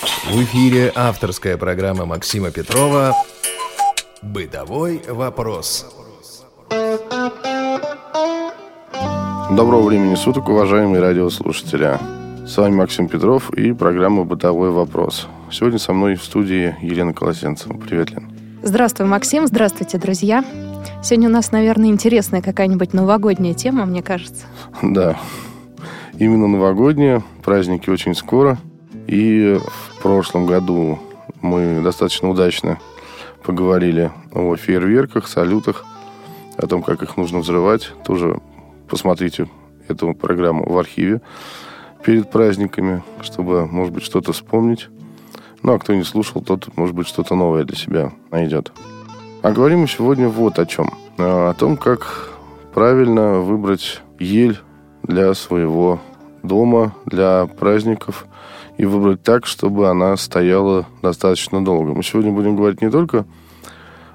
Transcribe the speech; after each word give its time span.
В 0.00 0.42
эфире 0.44 0.90
авторская 0.94 1.58
программа 1.58 2.06
Максима 2.06 2.50
Петрова 2.50 3.14
«Бытовой 4.22 5.02
вопрос». 5.06 5.94
Доброго 9.50 9.82
времени 9.82 10.14
суток, 10.14 10.48
уважаемые 10.48 11.02
радиослушатели. 11.02 11.98
С 12.46 12.56
вами 12.56 12.76
Максим 12.76 13.08
Петров 13.08 13.52
и 13.52 13.72
программа 13.72 14.24
«Бытовой 14.24 14.70
вопрос». 14.70 15.28
Сегодня 15.50 15.78
со 15.78 15.92
мной 15.92 16.14
в 16.14 16.24
студии 16.24 16.74
Елена 16.80 17.12
Колосенцева. 17.12 17.76
Привет, 17.76 18.10
Лен. 18.10 18.32
Здравствуй, 18.62 19.06
Максим. 19.06 19.46
Здравствуйте, 19.46 19.98
друзья. 19.98 20.42
Сегодня 21.02 21.28
у 21.28 21.32
нас, 21.32 21.52
наверное, 21.52 21.90
интересная 21.90 22.40
какая-нибудь 22.40 22.94
новогодняя 22.94 23.52
тема, 23.52 23.84
мне 23.84 24.02
кажется. 24.02 24.46
Да, 24.82 25.18
именно 26.18 26.46
новогодняя. 26.46 27.22
Праздники 27.42 27.90
очень 27.90 28.14
скоро. 28.14 28.58
И 29.10 29.58
в 29.58 30.02
прошлом 30.02 30.46
году 30.46 31.00
мы 31.40 31.80
достаточно 31.82 32.30
удачно 32.30 32.78
поговорили 33.42 34.12
о 34.32 34.54
фейерверках, 34.54 35.26
салютах, 35.26 35.84
о 36.56 36.68
том, 36.68 36.80
как 36.84 37.02
их 37.02 37.16
нужно 37.16 37.40
взрывать. 37.40 37.92
Тоже 38.04 38.38
посмотрите 38.88 39.48
эту 39.88 40.14
программу 40.14 40.64
в 40.64 40.78
архиве 40.78 41.22
перед 42.04 42.30
праздниками, 42.30 43.02
чтобы, 43.20 43.66
может 43.66 43.92
быть, 43.92 44.04
что-то 44.04 44.32
вспомнить. 44.32 44.86
Ну, 45.64 45.72
а 45.72 45.80
кто 45.80 45.92
не 45.92 46.04
слушал, 46.04 46.40
тот, 46.40 46.68
может 46.76 46.94
быть, 46.94 47.08
что-то 47.08 47.34
новое 47.34 47.64
для 47.64 47.76
себя 47.76 48.12
найдет. 48.30 48.70
А 49.42 49.50
говорим 49.50 49.80
мы 49.80 49.88
сегодня 49.88 50.28
вот 50.28 50.60
о 50.60 50.66
чем. 50.66 50.88
О 51.18 51.52
том, 51.54 51.76
как 51.76 52.30
правильно 52.72 53.40
выбрать 53.40 54.02
ель 54.20 54.60
для 55.02 55.34
своего 55.34 55.98
дома, 56.44 56.94
для 57.06 57.46
праздников 57.46 58.28
и 58.80 58.86
выбрать 58.86 59.22
так, 59.22 59.44
чтобы 59.44 59.90
она 59.90 60.16
стояла 60.16 60.86
достаточно 61.02 61.62
долго. 61.62 61.92
Мы 61.92 62.02
сегодня 62.02 62.32
будем 62.32 62.56
говорить 62.56 62.80
не 62.80 62.90
только 62.90 63.26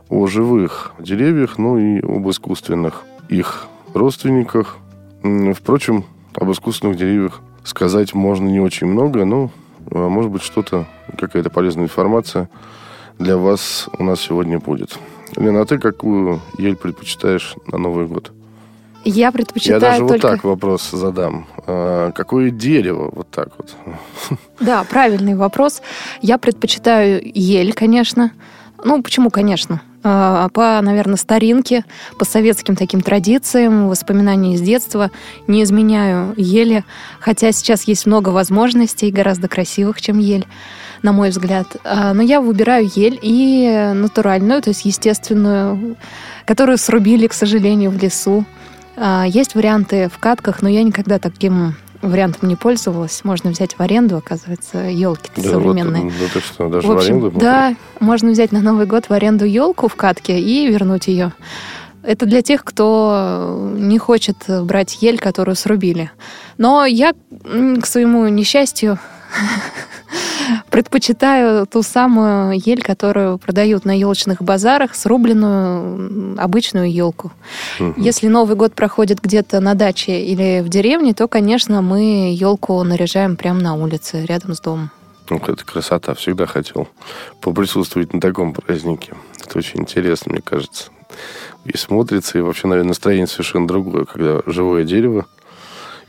о 0.09 0.26
живых 0.26 0.94
деревьях, 0.98 1.59
но 1.59 1.78
и 1.78 2.00
об 2.00 2.28
искусственных 2.28 3.04
их 3.30 3.67
родственниках. 3.94 4.78
Впрочем, 5.54 6.04
об 6.34 6.52
искусственных 6.52 6.98
деревьях 6.98 7.42
сказать 7.64 8.16
можно 8.16 8.48
не 8.48 8.59
очень 8.59 8.88
много, 8.88 9.23
но 9.23 9.52
а, 9.92 10.09
может 10.09 10.31
быть 10.31 10.42
что-то, 10.42 10.88
какая-то 11.16 11.52
полезная 11.52 11.84
информация 11.84 12.50
для 13.20 13.38
вас 13.38 13.88
у 14.00 14.04
нас 14.04 14.20
сегодня 14.20 14.58
будет. 14.58 14.98
Лена, 15.36 15.61
а 15.61 15.66
ты 15.66 15.78
какую 15.78 16.42
ель 16.58 16.76
предпочитаешь 16.76 17.54
на 17.67 17.78
Новый 17.78 18.08
год? 18.08 18.32
Я 19.04 19.32
предпочитаю 19.32 19.80
Я 19.80 19.80
даже 19.80 20.00
только... 20.00 20.14
вот 20.14 20.22
так 20.22 20.44
вопрос 20.44 20.89
задам. 20.89 21.45
А, 21.67 22.11
какое 22.11 22.49
дерево? 22.49 23.11
Вот 23.13 23.30
так 23.30 23.49
вот. 23.58 23.75
Да, 24.59 24.83
правильный 24.83 25.35
вопрос. 25.35 25.81
Я 26.21 26.38
предпочитаю 26.38 27.21
ель, 27.23 27.73
конечно. 27.73 28.31
Ну, 28.83 29.02
почему, 29.02 29.30
конечно? 29.30 29.81
А, 30.03 30.49
по, 30.49 30.80
наверное, 30.81 31.17
старинке, 31.17 31.83
по 32.19 32.25
советским 32.25 32.75
таким 32.75 33.02
традициям, 33.02 33.89
воспоминаниям 33.89 34.53
из 34.53 34.61
детства. 34.61 35.09
Не 35.47 35.63
изменяю 35.63 36.36
ели, 36.38 36.86
хотя 37.19 37.52
сейчас 37.52 37.86
есть 37.86 38.05
много 38.05 38.30
возможностей, 38.30 39.09
гораздо 39.11 39.47
красивых, 39.47 39.99
чем 39.99 40.19
ель, 40.19 40.45
на 41.02 41.11
мой 41.11 41.31
взгляд. 41.31 41.77
А, 41.83 42.13
но 42.13 42.21
я 42.21 42.41
выбираю 42.41 42.88
ель 42.93 43.17
и 43.21 43.91
натуральную, 43.95 44.61
то 44.61 44.69
есть 44.69 44.86
естественную, 44.86 45.95
которую 46.45 46.77
срубили, 46.77 47.25
к 47.25 47.33
сожалению, 47.33 47.89
в 47.89 47.97
лесу. 47.97 48.45
А, 48.98 49.26
есть 49.28 49.56
варианты 49.56 50.10
в 50.10 50.18
катках, 50.20 50.62
но 50.62 50.70
я 50.70 50.84
никогда 50.84 51.20
таким 51.20 51.76
вариантом 52.02 52.48
не 52.50 52.56
пользовалась. 52.56 53.24
Можно 53.24 53.50
взять 53.52 53.74
в 53.76 53.80
аренду, 53.82 54.18
оказывается, 54.18 54.78
елки 54.80 55.30
Да, 55.38 55.50
современные. 55.50 56.04
Вот, 56.04 56.14
да 56.20 56.26
ты 56.34 56.40
что, 56.40 56.70
даже 56.70 56.88
В 56.88 56.92
в, 56.92 56.98
общем, 56.98 57.08
аренду? 57.16 57.26
можно? 57.32 57.40
да, 57.40 57.76
можно 58.00 58.32
взять 58.32 58.52
на 58.52 58.62
Новый 58.62 58.86
год 58.86 59.06
в 59.10 59.12
аренду 59.12 59.46
елку 59.46 59.88
в 59.88 59.96
катке 59.96 60.40
и 60.40 60.68
вернуть 60.68 61.08
ее. 61.08 61.34
Это 62.04 62.28
для 62.28 62.44
тех, 62.44 62.64
кто 62.64 63.72
не 63.76 63.98
хочет 63.98 64.38
брать 64.48 65.02
ель, 65.02 65.17
которую 65.17 65.55
срубили. 65.55 66.11
Но 66.60 66.86
я, 66.86 67.14
к 67.82 67.86
своему 67.88 68.28
несчастью, 68.28 69.00
предпочитаю 70.75 71.65
ту 71.67 71.83
самую 71.83 72.59
ель, 72.59 72.81
которую 72.81 73.37
продают 73.37 73.86
на 73.86 73.97
елочных 73.97 74.41
базарах, 74.41 74.93
срубленную 74.93 76.37
обычную 76.37 76.91
елку. 76.91 77.31
Мгм. 77.80 77.93
Если 77.95 78.27
Новый 78.27 78.58
год 78.58 78.73
проходит 78.73 79.21
где-то 79.21 79.61
на 79.61 79.73
даче 79.73 80.19
или 80.19 80.59
в 80.59 80.67
деревне, 80.67 81.13
то, 81.13 81.30
конечно, 81.30 81.81
мы 81.81 82.36
елку 82.37 82.83
наряжаем 82.83 83.37
прямо 83.37 83.61
на 83.61 83.75
улице, 83.75 84.25
рядом 84.25 84.53
с 84.53 84.59
домом. 84.59 84.91
Ну, 85.30 85.37
это 85.37 85.63
красота. 85.63 86.13
Всегда 86.13 86.45
хотел 86.45 86.89
поприсутствовать 87.39 88.13
на 88.13 88.19
таком 88.19 88.52
празднике. 88.53 89.13
Это 89.45 89.59
очень 89.59 89.80
интересно, 89.80 90.33
мне 90.33 90.42
кажется. 90.42 90.89
И 91.63 91.77
смотрится, 91.77 92.37
и 92.37 92.42
вообще, 92.42 92.67
наверное, 92.67 92.89
настроение 92.89 93.27
совершенно 93.27 93.65
другое, 93.65 94.03
когда 94.03 94.42
живое 94.45 94.83
дерево, 94.83 95.25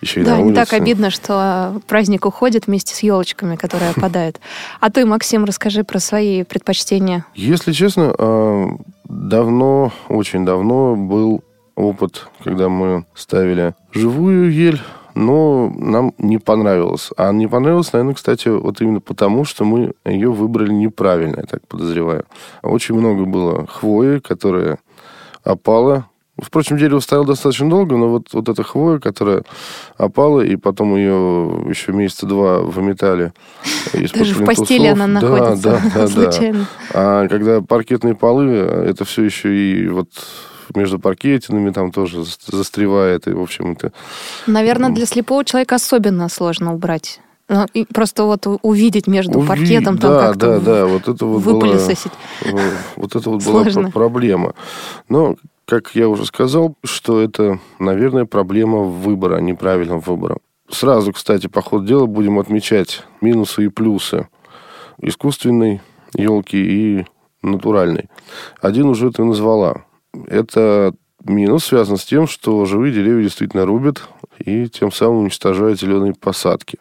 еще 0.01 0.21
и 0.21 0.25
Да, 0.25 0.37
на 0.37 0.43
улице. 0.43 0.55
так 0.55 0.73
обидно, 0.73 1.11
что 1.11 1.81
праздник 1.87 2.27
уходит 2.27 2.67
вместе 2.67 2.95
с 2.95 3.01
елочками, 3.01 3.57
которые 3.57 3.91
опадают. 3.91 4.41
А 4.81 4.91
ты, 4.91 5.05
Максим, 5.07 5.45
расскажи 5.45 5.85
про 5.85 5.99
свои 5.99 6.43
предпочтения. 6.45 7.25
Если 7.35 7.73
честно, 7.73 8.15
а, 8.19 8.69
давно, 9.05 9.93
очень 10.09 10.45
давно 10.45 10.97
был 10.97 11.43
опыт, 11.75 12.29
когда 12.45 12.69
мы 12.69 13.05
ставили 13.15 13.75
живую 13.93 14.53
ель, 14.53 14.81
но 15.15 15.73
нам 15.77 16.13
не 16.19 16.39
понравилось. 16.39 17.11
А 17.17 17.33
не 17.33 17.47
понравилось, 17.47 17.93
наверное, 17.93 18.15
кстати, 18.15 18.49
вот 18.49 18.81
именно 18.81 19.01
потому, 19.01 19.45
что 19.45 19.65
мы 19.65 19.93
ее 20.05 20.31
выбрали 20.31 20.73
неправильно, 20.73 21.37
я 21.37 21.43
так 21.47 21.67
подозреваю. 21.67 22.25
Очень 22.63 22.97
много 22.97 23.25
было 23.25 23.67
хвои, 23.67 24.19
которая 24.19 24.79
опала. 25.43 26.07
Впрочем, 26.41 26.77
дерево 26.77 27.01
стояло 27.01 27.27
достаточно 27.27 27.69
долго, 27.71 27.97
но 27.97 28.09
вот, 28.11 28.29
вот 28.33 28.49
эта 28.49 28.63
хвоя, 28.63 28.99
которая 28.99 29.43
опала, 29.97 30.43
и 30.43 30.57
потом 30.57 30.95
ее 30.95 31.65
еще 31.69 31.93
месяца 31.93 32.27
два 32.27 32.59
выметали 32.61 33.33
Даже 33.95 34.35
в 34.35 34.45
постели 34.45 34.89
она 34.89 35.07
находится 35.07 35.57
Да, 35.57 35.81
да, 35.83 35.91
да, 35.95 36.01
да. 36.01 36.09
случайно. 36.09 36.67
А 36.93 37.27
когда 37.29 37.63
паркетные 37.63 38.15
полы, 38.15 38.49
это 38.51 39.05
все 39.07 39.23
еще 39.23 39.55
и 39.57 39.89
вот 39.89 40.09
между 40.75 40.99
паркетинами 40.99 41.71
там 41.71 41.91
тоже 41.91 42.25
за- 42.25 42.37
застревает. 42.49 43.27
И, 43.29 43.31
в 43.31 43.41
общем, 43.41 43.73
это... 43.73 43.93
Наверное, 44.47 44.91
для 44.91 45.07
слепого 45.07 45.45
человека 45.45 45.77
особенно 45.77 46.29
сложно 46.29 46.75
убрать. 46.75 47.21
Ну, 47.49 47.65
и 47.73 47.85
просто 47.85 48.25
вот 48.25 48.45
увидеть 48.63 49.07
между 49.07 49.39
Уви- 49.39 49.47
паркетом 49.47 49.99
там 49.99 50.11
да, 50.11 50.21
как-то 50.27 50.59
да, 50.59 50.61
да, 50.61 50.87
вот 50.87 51.07
это 51.09 51.25
вот 51.25 51.45
была, 51.45 51.55
выпылесосить. 51.61 52.11
вот 52.97 53.15
это 53.15 53.31
вот 53.31 53.45
была 53.45 53.63
Сложно. 53.63 53.83
пр- 53.85 53.93
проблема. 53.93 54.55
Но, 55.09 55.37
как 55.67 55.95
я 55.95 56.09
уже 56.09 56.25
сказал, 56.25 56.77
что 56.85 57.21
это, 57.21 57.59
наверное, 57.79 58.25
проблема 58.25 58.79
выбора, 58.85 59.41
неправильного 59.41 60.01
выбора. 60.01 60.39
Сразу, 60.71 61.13
кстати, 61.13 61.49
по 61.49 61.61
ходу 61.61 61.85
дела 61.85 62.07
будем 62.07 62.39
отмечать 62.39 63.05
минусы 63.21 63.67
и 63.67 63.69
плюсы 63.69 64.29
искусственной 64.99 65.81
елки 66.15 66.57
и 66.57 67.07
натуральной. 67.43 68.09
Один 68.61 68.87
уже 68.87 69.11
ты 69.11 69.25
назвала. 69.25 69.85
Это 70.27 70.95
минус 71.25 71.67
связан 71.67 71.97
с 71.97 72.05
тем, 72.05 72.27
что 72.27 72.65
живые 72.65 72.93
деревья 72.93 73.25
действительно 73.25 73.67
рубят 73.67 74.09
и 74.39 74.69
тем 74.69 74.91
самым 74.93 75.23
уничтожают 75.23 75.81
зеленые 75.81 76.15
посадки. 76.15 76.79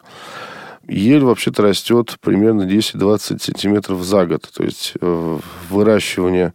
Ель 0.88 1.24
вообще-то 1.24 1.62
растет 1.62 2.16
примерно 2.20 2.62
10-20 2.62 3.40
сантиметров 3.40 4.02
за 4.02 4.26
год. 4.26 4.48
То 4.54 4.62
есть 4.62 4.94
э, 5.00 5.38
выращивание 5.68 6.54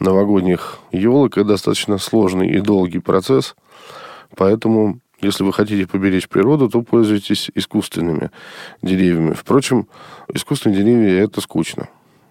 новогодних 0.00 0.78
елок– 0.92 1.36
это 1.38 1.48
достаточно 1.48 1.98
сложный 1.98 2.50
и 2.50 2.60
долгий 2.60 2.98
процесс. 2.98 3.54
Поэтому, 4.36 5.00
если 5.20 5.44
вы 5.44 5.52
хотите 5.52 5.86
поберечь 5.86 6.28
природу, 6.28 6.68
то 6.68 6.82
пользуйтесь 6.82 7.50
искусственными 7.54 8.30
деревьями. 8.82 9.34
Впрочем, 9.34 9.88
искусственные 10.32 10.82
деревья– 10.82 11.22
это 11.24 11.40
скучно. 11.40 11.88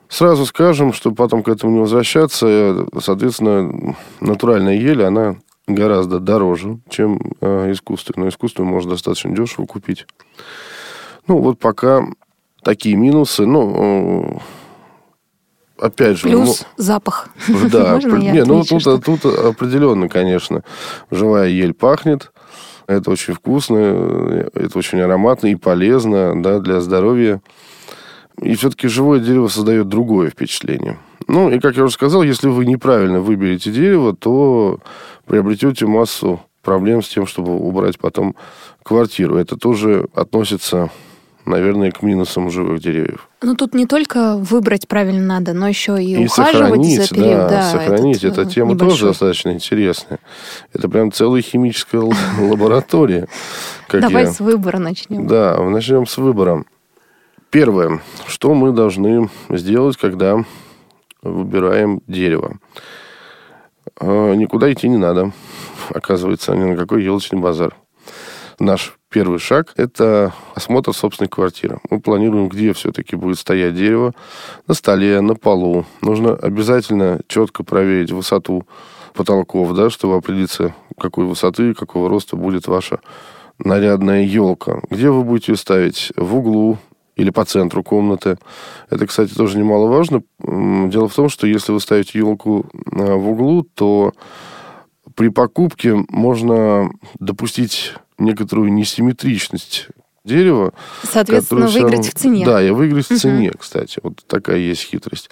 Сразу 0.07 0.45
скажем, 0.45 0.93
чтобы 0.93 1.15
потом 1.15 1.41
к 1.41 1.47
этому 1.47 1.73
не 1.73 1.79
возвращаться, 1.79 2.85
соответственно, 2.99 3.95
натуральная 4.21 4.75
ель, 4.75 5.03
она 5.03 5.37
гораздо 5.67 6.19
дороже, 6.19 6.79
чем 6.89 7.19
э, 7.41 7.71
искусственную. 7.71 8.29
Искусственную 8.29 8.71
можно 8.71 8.91
достаточно 8.91 9.35
дешево 9.35 9.65
купить. 9.65 10.05
Ну, 11.27 11.39
вот 11.39 11.57
пока 11.57 12.05
такие 12.63 12.95
минусы. 12.95 13.45
Ну, 13.45 14.37
э, 14.37 14.37
опять 15.79 16.17
же... 16.17 16.23
Плюс 16.23 16.65
запах. 16.77 17.29
ну, 17.47 17.69
да, 17.69 17.93
Можно 17.95 18.15
я 18.17 18.31
не, 18.31 18.43
ну, 18.43 18.63
тут, 18.63 18.81
что- 18.81 18.97
тут 18.97 19.25
определенно, 19.25 20.09
конечно, 20.09 20.63
живая 21.11 21.49
ель 21.49 21.73
пахнет. 21.73 22.31
Это 22.87 23.09
очень 23.09 23.33
вкусно, 23.33 23.77
э, 23.79 24.49
это 24.53 24.77
очень 24.77 24.99
ароматно 25.01 25.47
и 25.47 25.55
полезно 25.55 26.41
да, 26.41 26.59
для 26.59 26.79
здоровья. 26.81 27.41
И 28.41 28.53
все-таки 28.55 28.87
живое 28.87 29.19
дерево 29.19 29.47
создает 29.47 29.87
другое 29.87 30.29
впечатление. 30.29 30.99
Ну, 31.27 31.49
и 31.49 31.59
как 31.59 31.77
я 31.77 31.83
уже 31.83 31.93
сказал, 31.93 32.21
если 32.21 32.47
вы 32.47 32.65
неправильно 32.65 33.19
выберете 33.21 33.71
дерево, 33.71 34.15
то 34.15 34.79
приобретете 35.25 35.87
массу 35.87 36.41
проблем 36.61 37.01
с 37.01 37.07
тем, 37.07 37.25
чтобы 37.25 37.55
убрать 37.57 37.97
потом 37.97 38.35
квартиру. 38.83 39.37
Это 39.37 39.55
тоже 39.55 40.07
относится 40.13 40.91
наверное, 41.45 41.91
к 41.91 42.01
минусам 42.01 42.49
живых 42.49 42.79
деревьев. 42.81 43.29
Ну, 43.41 43.55
тут 43.55 43.73
не 43.73 43.85
только 43.85 44.37
выбрать 44.37 44.87
правильно 44.87 45.21
надо, 45.25 45.53
но 45.53 45.67
еще 45.67 46.01
и, 46.01 46.13
И 46.15 46.25
ухаживать 46.25 46.53
сохранить, 46.63 47.01
за 47.01 47.15
период. 47.15 47.29
да, 47.37 47.49
Да, 47.49 47.71
сохранить. 47.71 48.23
этот, 48.23 48.37
Эта 48.39 48.51
тема 48.51 48.71
небольшой. 48.71 48.89
тоже 48.91 49.05
достаточно 49.07 49.49
интересная. 49.51 50.19
Это 50.73 50.89
прям 50.89 51.11
целая 51.11 51.41
химическая 51.41 52.01
лаборатория. 52.39 53.27
Давай 53.91 54.27
с 54.27 54.39
выбора 54.39 54.79
начнем. 54.79 55.27
Да, 55.27 55.57
начнем 55.63 56.05
с 56.07 56.17
выбора. 56.17 56.65
Первое, 57.51 58.01
что 58.27 58.53
мы 58.53 58.71
должны 58.71 59.29
сделать, 59.49 59.95
когда 59.97 60.43
выбираем 61.21 62.01
дерево. 62.07 62.57
Э, 63.99 64.33
Никуда 64.35 64.71
идти 64.73 64.89
не 64.89 64.97
надо, 64.97 65.31
оказывается, 65.93 66.53
ни 66.55 66.63
на 66.63 66.75
какой 66.75 67.03
елочный 67.03 67.39
базар. 67.39 67.75
Наш 68.59 68.97
первый 69.15 69.39
шаг– 69.39 69.71
это 69.77 70.33
осмотр 70.55 70.93
собственной 70.93 71.29
квартиры. 71.29 71.79
Мы 71.89 72.01
планируем, 72.01 72.49
где 72.49 72.73
все-таки 72.73 73.15
будет 73.15 73.39
стоять 73.39 73.73
дерево. 73.73 74.13
На 74.67 74.73
столе, 74.73 75.21
на 75.21 75.35
полу. 75.35 75.85
Нужно 76.01 76.33
обязательно 76.35 77.21
четко 77.29 77.63
проверить 77.63 78.11
высоту 78.11 78.67
потолков, 79.13 79.73
да, 79.73 79.89
чтобы 79.89 80.17
определиться, 80.17 80.75
какой 80.99 81.23
высоты, 81.23 81.73
какого 81.73 82.09
роста 82.09 82.35
будет 82.35 82.67
ваша 82.67 82.99
нарядная 83.57 84.23
елка. 84.23 84.81
Где 84.89 85.09
вы 85.09 85.23
будете 85.23 85.53
ее 85.53 85.57
ставить? 85.57 86.11
В 86.17 86.35
углу 86.35 86.77
или 87.15 87.29
по 87.29 87.45
центру 87.45 87.83
комнаты. 87.83 88.37
Это, 88.89 89.07
кстати, 89.07 89.33
тоже 89.33 89.57
немаловажно. 89.57 90.23
Дело 90.41 91.07
в 91.07 91.15
том, 91.15 91.29
что 91.29 91.47
если 91.47 91.71
вы 91.71 91.79
ставите 91.79 92.19
елку 92.19 92.65
э, 92.91 93.13
в 93.13 93.29
углу, 93.29 93.65
то 93.75 94.11
при 95.15 95.29
покупке 95.29 96.03
можно 96.09 96.89
допустить 97.17 97.93
некоторую 98.17 98.71
несимметричность 98.73 99.89
дерева. 100.23 100.73
Соответственно, 101.03 101.67
выиграть 101.67 102.07
в 102.07 102.13
цене. 102.13 102.45
Да, 102.45 102.61
и 102.61 102.71
выиграть 102.71 103.05
в 103.05 103.11
Мгм. 103.11 103.19
цене, 103.19 103.51
кстати. 103.57 103.99
Вот 104.01 104.25
такая 104.27 104.57
есть 104.57 104.83
хитрость. 104.83 105.29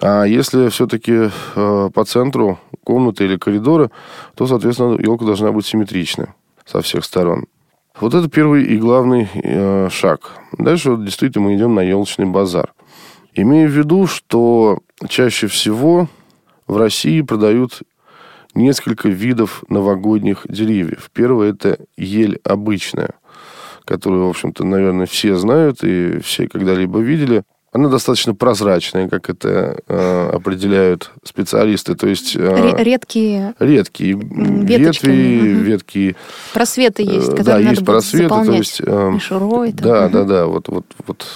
А 0.00 0.24
если 0.24 0.68
все-таки 0.68 1.30
э, 1.56 1.90
по 1.92 2.04
центру 2.04 2.58
комнаты 2.84 3.24
или 3.24 3.36
коридора, 3.36 3.90
то, 4.34 4.46
соответственно, 4.46 5.00
елка 5.00 5.24
должна 5.24 5.50
быть 5.52 5.66
симметрична 5.66 6.34
со 6.66 6.82
всех 6.82 7.04
сторон. 7.04 7.46
Вот 8.00 8.14
это 8.14 8.28
первый 8.28 8.64
и 8.64 8.76
главный 8.76 9.28
э, 9.34 9.88
шаг. 9.90 10.32
Дальше 10.56 10.92
вот 10.92 11.04
действительно 11.04 11.46
мы 11.46 11.56
идем 11.56 11.74
на 11.74 11.80
елочный 11.80 12.26
базар. 12.26 12.72
Имея 13.34 13.66
в 13.66 13.72
виду, 13.72 14.06
что 14.06 14.80
чаще 15.08 15.46
всего 15.46 16.08
в 16.66 16.76
России 16.76 17.22
продают 17.22 17.82
несколько 18.58 19.08
видов 19.08 19.64
новогодних 19.68 20.44
деревьев. 20.48 21.10
Первое– 21.12 21.50
это 21.52 21.78
ель 21.96 22.38
обычная, 22.44 23.10
которую, 23.84 24.26
в 24.26 24.30
общем-то, 24.30 24.64
наверное, 24.64 25.06
все 25.06 25.36
знают 25.36 25.82
и 25.82 26.18
все 26.20 26.48
когда-либо 26.48 26.98
видели. 27.00 27.44
Она 27.70 27.88
достаточно 27.90 28.34
прозрачная, 28.34 29.08
как 29.08 29.28
это 29.28 29.78
э, 29.86 30.30
определяют 30.32 31.10
специалисты. 31.22 31.94
То 31.94 32.08
есть 32.08 32.34
э, 32.34 32.40
Ре- 32.40 32.82
Редкие 32.82 33.54
редкие 33.58 34.14
веточками, 34.14 35.12
ветви, 35.12 35.52
мгм. 35.52 35.62
ветки. 35.64 36.16
просветы 36.54 37.02
есть, 37.02 37.28
э, 37.28 37.36
которые 37.36 37.44
да, 37.44 37.58
надо 37.58 37.70
есть 37.70 37.84
просветы, 37.84 38.28
то 38.28 38.34
заполнять 38.36 38.58
есть... 38.58 38.80
э, 38.84 39.10
мишурой. 39.10 39.72
да, 39.72 40.04
Мгм. 40.04 40.12
да, 40.12 40.24
да, 40.24 40.46
вот, 40.46 40.68
вот, 40.68 40.86
вот. 41.06 41.26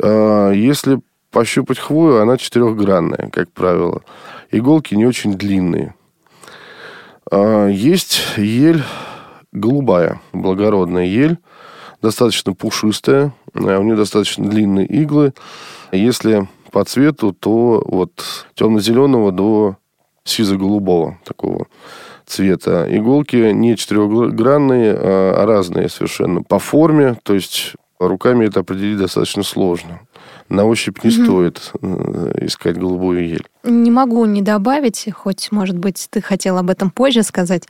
А, 0.00 0.52
Если 0.52 1.00
пощупать 1.32 1.78
хвою, 1.78 2.20
она 2.22 2.36
четырехгранная, 2.36 3.28
как 3.32 3.50
правило. 3.50 4.02
Иголки 4.52 4.94
не 4.94 5.06
очень 5.06 5.34
длинные. 5.34 5.94
А, 7.34 7.66
Есть 7.66 8.36
ель 8.36 8.82
голубая, 9.52 10.20
благородная 10.34 11.06
ель, 11.06 11.38
достаточно 12.02 12.52
пушистая, 12.52 13.32
а 13.54 13.78
у 13.78 13.82
нее 13.82 13.96
достаточно 13.96 14.46
длинные 14.46 14.86
иглы. 14.86 15.32
Если 15.92 16.46
по 16.70 16.84
цвету, 16.84 17.32
то 17.32 17.82
вот 17.86 18.46
темно-зеленого 18.54 19.32
до 19.32 19.76
сизо-голубого 20.24 21.18
такого 21.24 21.68
цвета. 22.26 22.86
Иголки 22.94 23.52
не 23.52 23.78
четырехгранные, 23.78 24.94
а 24.94 25.46
разные 25.46 25.88
совершенно 25.88 26.42
по 26.42 26.58
форме, 26.58 27.16
то 27.22 27.32
есть 27.32 27.72
руками 27.98 28.44
это 28.44 28.60
определить 28.60 28.98
достаточно 28.98 29.42
сложно. 29.42 30.00
На 30.52 30.66
ощупь 30.66 31.02
не 31.02 31.10
стоит 31.10 31.72
э, 31.80 32.32
искать 32.46 32.76
голубую 32.76 33.26
ель. 33.26 33.46
Не 33.64 33.90
могу 33.90 34.24
не 34.26 34.42
добавить, 34.42 35.08
хоть, 35.14 35.50
может 35.50 35.78
быть, 35.78 36.08
ты 36.10 36.20
хотел 36.20 36.58
об 36.58 36.68
этом 36.68 36.90
позже 36.90 37.22
сказать, 37.22 37.62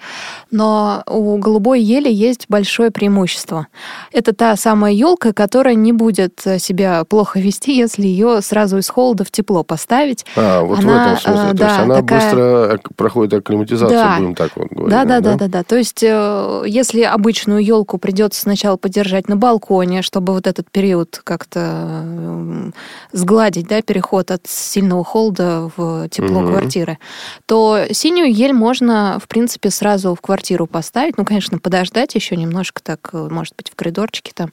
но 0.51 1.05
у 1.07 1.37
голубой 1.37 1.81
ели 1.81 2.11
есть 2.11 2.47
большое 2.49 2.91
преимущество. 2.91 3.69
Это 4.11 4.33
та 4.35 4.57
самая 4.57 4.93
елка, 4.95 5.33
которая 5.33 5.75
не 5.75 5.93
будет 5.93 6.41
себя 6.59 7.05
плохо 7.05 7.39
вести, 7.39 7.77
если 7.77 8.03
ее 8.07 8.41
сразу 8.43 8.79
из 8.79 8.89
холода 8.89 9.23
в 9.25 9.31
тепло 9.31 9.63
поставить. 9.63 10.25
А, 10.35 10.63
вот 10.63 10.79
в 10.79 10.89
Она, 10.89 11.13
этом 11.13 11.19
смысле. 11.19 11.33
э, 11.33 11.37
То 11.37 11.65
есть 11.65 11.77
да, 11.77 11.83
она 11.83 11.95
такая- 11.97 12.21
быстро 12.21 12.81
проходит 12.97 13.35
акклиматизацию, 13.35 13.99
Да. 13.99 14.17
будем 14.19 14.35
так 14.35 14.51
вот 14.57 14.69
говорить. 14.71 14.91
Да, 14.91 15.05
да, 15.05 15.21
да, 15.21 15.35
да, 15.37 15.47
да. 15.49 15.63
То 15.63 15.77
есть, 15.77 16.03
э, 16.03 16.63
если 16.67 17.03
обычную 17.03 17.63
елку 17.65 17.99
придется 17.99 18.41
сначала 18.41 18.77
подержать 18.77 19.29
на 19.29 19.37
балконе, 19.37 20.03
чтобы 20.03 20.33
вот 20.33 20.47
этот 20.49 20.69
период 20.71 21.21
как-то 21.23 22.72
сгладить, 23.13 23.67
да, 23.69 23.83
переход 23.83 24.31
от 24.31 24.47
сильного 24.47 25.05
холода 25.05 25.71
в 25.77 26.09
тепло 26.09 26.41
Мгм. 26.41 26.49
квартиры, 26.51 26.99
то 27.47 27.85
синюю 27.91 28.33
ель 28.33 28.53
можно, 28.53 29.19
в 29.23 29.29
принципе, 29.29 29.71
сразу 29.71 30.15
в 30.15 30.21
квартиру 30.21 30.67
поставить. 30.67 31.19
Ну, 31.19 31.25
конечно, 31.25 31.59
подождать 31.59 32.15
еще 32.15 32.37
немножко 32.37 32.83
так, 32.83 33.11
может 33.13 33.55
быть, 33.57 33.71
в 33.71 33.75
коридорчике 33.75 34.33
там, 34.35 34.51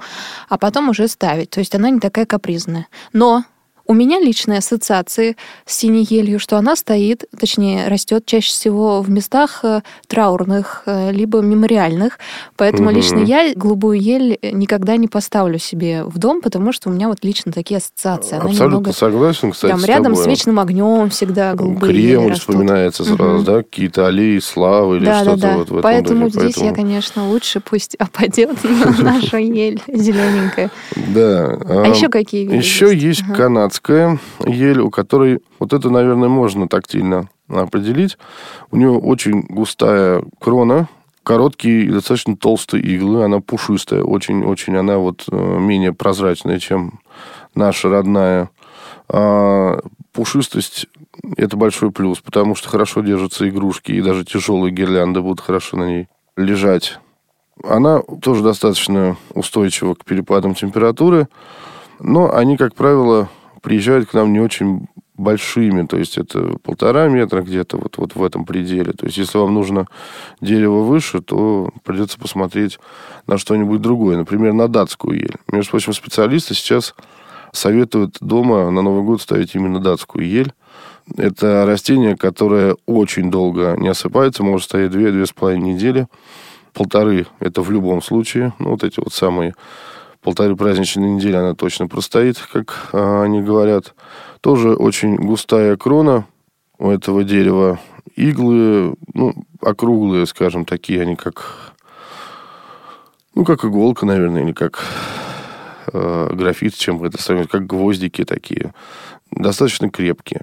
а 0.48 0.58
потом 0.58 0.90
уже 0.90 1.08
ставить. 1.08 1.50
То 1.50 1.60
есть 1.60 1.76
она 1.76 1.90
не 1.90 2.00
такая 2.00 2.26
капризная. 2.26 2.88
Но 3.14 3.44
у 3.90 3.94
меня 3.96 4.20
личные 4.20 4.60
ассоциации 4.60 5.36
с 5.66 5.76
синей 5.76 6.06
елью, 6.08 6.38
что 6.38 6.58
она 6.58 6.76
стоит, 6.76 7.26
точнее, 7.38 7.88
растет 7.88 8.24
чаще 8.28 8.52
всего 8.52 9.02
в 9.02 9.10
местах 9.10 9.62
э, 9.64 9.82
траурных, 10.08 10.84
э, 10.86 11.12
либо 11.12 11.40
мемориальных. 11.40 12.20
Поэтому 12.56 12.90
Мгм. 12.90 12.96
лично 12.98 13.18
я 13.18 13.52
голубую 13.56 14.00
ель 14.00 14.38
никогда 14.44 14.96
не 14.96 15.08
поставлю 15.08 15.58
себе 15.58 16.04
в 16.04 16.20
дом, 16.20 16.42
потому 16.42 16.72
что 16.72 16.90
у 16.90 16.94
меня 16.94 17.08
вот 17.08 17.18
лично 17.24 17.52
такие 17.52 17.78
ассоциации. 17.80 18.36
Она 18.36 18.46
Абсолютно 18.46 18.64
немного 18.66 18.94
согласен, 18.94 19.52
кстати, 19.52 19.72
там 19.72 19.80
с 19.80 19.86
рядом 19.86 20.14
с 20.14 20.20
тобой. 20.20 20.34
вечным 20.36 20.60
огнем 20.60 21.10
всегда 21.10 21.56
голубые 21.56 21.92
ели 21.96 22.12
Кремль 22.12 22.30
растут. 22.30 22.42
вспоминается 22.48 23.04
сразу, 23.04 23.24
Мгм. 23.24 23.44
да, 23.44 23.58
какие-то 23.64 24.06
аллеи 24.06 24.38
славы 24.38 24.98
или 24.98 25.06
да, 25.06 25.12
да, 25.12 25.22
что-то 25.24 25.42
да. 25.42 25.58
вот 25.58 25.70
в 25.70 25.78
этом 25.78 25.82
Поэтому 25.82 26.30
духе. 26.30 26.40
здесь 26.52 26.58
я, 26.64 26.74
конечно, 26.76 27.28
лучше 27.28 27.60
пусть 27.60 27.96
опадет 28.00 28.56
наша 29.00 29.38
ель 29.38 29.82
зелененькая. 29.88 30.70
Да. 30.96 31.58
А 31.66 31.88
еще 31.88 32.08
какие 32.10 32.44
виды 32.44 32.56
Еще 32.58 32.96
есть 32.96 33.24
Ага. 33.24 33.34
Канадская 33.80 34.20
ель, 34.46 34.80
у 34.80 34.90
которой 34.90 35.42
вот 35.60 35.74
это, 35.74 35.90
наверное, 35.90 36.30
можно 36.30 36.68
тактильно 36.68 37.30
определить. 37.48 38.18
У 38.72 38.78
нее 38.78 38.92
очень 38.92 39.42
густая 39.42 40.24
крона, 40.40 40.88
короткие 41.24 41.86
и 41.86 41.92
достаточно 41.92 42.36
толстые 42.36 42.84
иглы. 42.84 43.24
Она 43.24 43.40
пушистая, 43.40 44.04
очень-очень. 44.04 44.76
Она 44.76 44.98
вот 44.98 45.26
э, 45.32 45.36
менее 45.36 45.94
прозрачная, 45.94 46.60
чем 46.60 47.00
наша 47.56 47.90
родная. 47.90 48.50
А 49.08 49.80
пушистость– 50.14 50.88
это 51.38 51.58
большой 51.58 51.92
плюс, 51.92 52.20
потому 52.20 52.56
что 52.56 52.70
хорошо 52.70 53.02
держатся 53.02 53.50
игрушки, 53.50 53.92
и 53.92 54.02
даже 54.02 54.26
тяжелые 54.26 54.72
гирлянды 54.72 55.22
будут 55.22 55.42
хорошо 55.42 55.78
на 55.78 55.88
ней 55.88 56.08
лежать. 56.36 57.00
Она 57.64 58.02
тоже 58.22 58.44
достаточно 58.44 59.18
устойчива 59.34 59.96
к 59.96 60.06
перепадам 60.06 60.54
температуры, 60.56 61.28
но 62.00 62.34
они, 62.34 62.56
как 62.56 62.76
правило, 62.76 63.28
приезжают 63.62 64.10
к 64.10 64.14
нам 64.14 64.34
не 64.34 64.40
очень 64.40 64.88
большими, 65.20 65.86
то 65.86 65.98
есть 65.98 66.18
это 66.18 66.58
полтора 66.64 67.10
метра 67.10 67.42
где-то 67.42 67.78
вот, 67.78 67.98
вот 67.98 68.16
в 68.16 68.24
этом 68.24 68.46
пределе. 68.46 68.94
То 68.94 69.06
есть 69.06 69.18
если 69.18 69.38
вам 69.38 69.54
нужно 69.54 69.86
дерево 70.40 70.82
выше, 70.82 71.22
то 71.22 71.72
придется 71.84 72.18
посмотреть 72.18 72.80
на 73.28 73.38
что-нибудь 73.38 73.82
другое, 73.82 74.18
например, 74.18 74.54
на 74.54 74.68
датскую 74.68 75.20
ель. 75.20 75.36
Между 75.52 75.72
прочим, 75.72 75.94
специалисты 75.94 76.54
сейчас 76.54 76.96
советуют 77.52 78.18
дома 78.22 78.70
на 78.72 78.82
Новый 78.82 79.04
год 79.04 79.22
ставить 79.22 79.56
именно 79.56 79.80
датскую 79.80 80.26
ель. 80.26 80.54
Это 81.18 81.66
растение, 81.66 82.16
которое 82.16 82.78
очень 82.86 83.32
долго 83.32 83.76
не 83.78 83.90
осыпается, 83.90 84.44
может 84.44 84.70
стоять 84.70 84.92
2-2,5 84.92 85.58
недели. 85.58 86.08
Полторы– 86.74 87.26
это 87.40 87.62
в 87.62 87.72
любом 87.72 88.02
случае. 88.02 88.54
Ну, 88.60 88.70
вот 88.70 88.84
эти 88.84 89.00
вот 89.00 89.12
самые 89.12 89.56
полторы 90.22 90.56
праздничные 90.56 91.12
недели 91.12 91.36
она 91.36 91.54
точно 91.56 91.88
простоит, 91.88 92.38
как 92.38 92.90
а, 92.94 93.24
они 93.24 93.42
говорят. 93.42 93.96
Тоже 94.42 94.74
очень 94.74 95.16
густая 95.16 95.76
крона 95.78 96.26
у 96.78 96.90
этого 96.90 97.24
дерева. 97.24 97.80
Иглы, 98.16 98.96
ну, 99.14 99.34
округлые, 99.62 100.26
скажем, 100.26 100.66
такие, 100.66 101.02
они 101.02 101.16
как... 101.16 101.74
Ну, 103.36 103.46
как 103.46 103.64
иголка, 103.64 104.06
наверное, 104.06 104.44
или 104.44 104.52
как 104.52 104.84
э, 105.94 106.34
графит, 106.34 106.74
чем 106.76 107.02
это 107.04 107.22
сравнивать, 107.22 107.52
как 107.52 107.68
гвоздики 107.68 108.26
такие. 108.26 108.74
Достаточно 109.32 109.90
крепкие. 109.90 110.42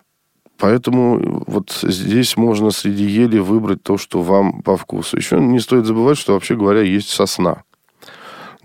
Поэтому 0.59 1.45
вот 1.47 1.79
здесь 1.83 2.37
можно 2.37 2.71
среди 2.71 3.05
ели 3.05 3.39
выбрать 3.39 3.83
то, 3.83 3.99
что 3.99 4.23
вам 4.23 4.63
по 4.63 4.77
вкусу. 4.77 5.17
Еще 5.17 5.39
не 5.39 5.61
стоит 5.61 5.85
забывать, 5.85 6.17
что, 6.17 6.33
вообще 6.33 6.57
говоря, 6.57 6.81
есть 6.81 7.11
сосна. 7.11 7.65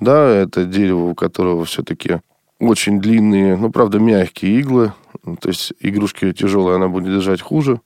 Да, 0.02 0.28
это 0.28 0.66
дерево, 0.66 1.12
у 1.12 1.16
которого 1.16 1.64
все-таки 1.64 2.20
очень 2.60 3.00
длинные, 3.00 3.56
ну, 3.56 3.72
правда, 3.72 4.00
мягкие 4.00 4.60
иглы. 4.60 4.94
То 5.40 5.50
есть 5.50 5.74
игрушки 5.80 6.34
тяжелые, 6.34 6.76
она 6.76 6.88
будет 6.88 7.14
держать 7.14 7.42
хуже. 7.42 7.80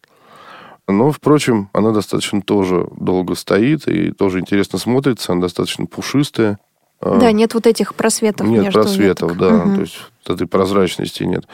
Но, 0.88 1.12
впрочем, 1.12 1.70
она 1.74 1.92
достаточно 1.92 2.42
тоже 2.42 2.88
долго 2.96 3.36
стоит 3.36 3.88
и 3.88 4.12
тоже 4.12 4.40
интересно 4.40 4.80
смотрится. 4.80 5.34
Она 5.34 5.42
достаточно 5.42 5.86
пушистая. 5.88 6.60
А, 7.02 7.20
да, 7.20 7.32
нет 7.32 7.54
вот 7.54 7.68
этих 7.68 7.96
просветов 7.96 8.48
Нет 8.48 8.66
между 8.66 8.82
просветов, 8.82 9.32
веток. 9.32 9.38
да. 9.38 9.56
Угу. 9.64 9.76
То 9.76 9.82
есть 9.82 10.00
вот 10.26 10.36
этой 10.36 10.48
прозрачности 10.48 11.24
нет. 11.24 11.48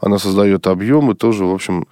Она 0.00 0.18
создает 0.18 0.66
объем 0.66 1.10
и 1.10 1.14
тоже, 1.14 1.44
в 1.44 1.52
общем, 1.52 1.86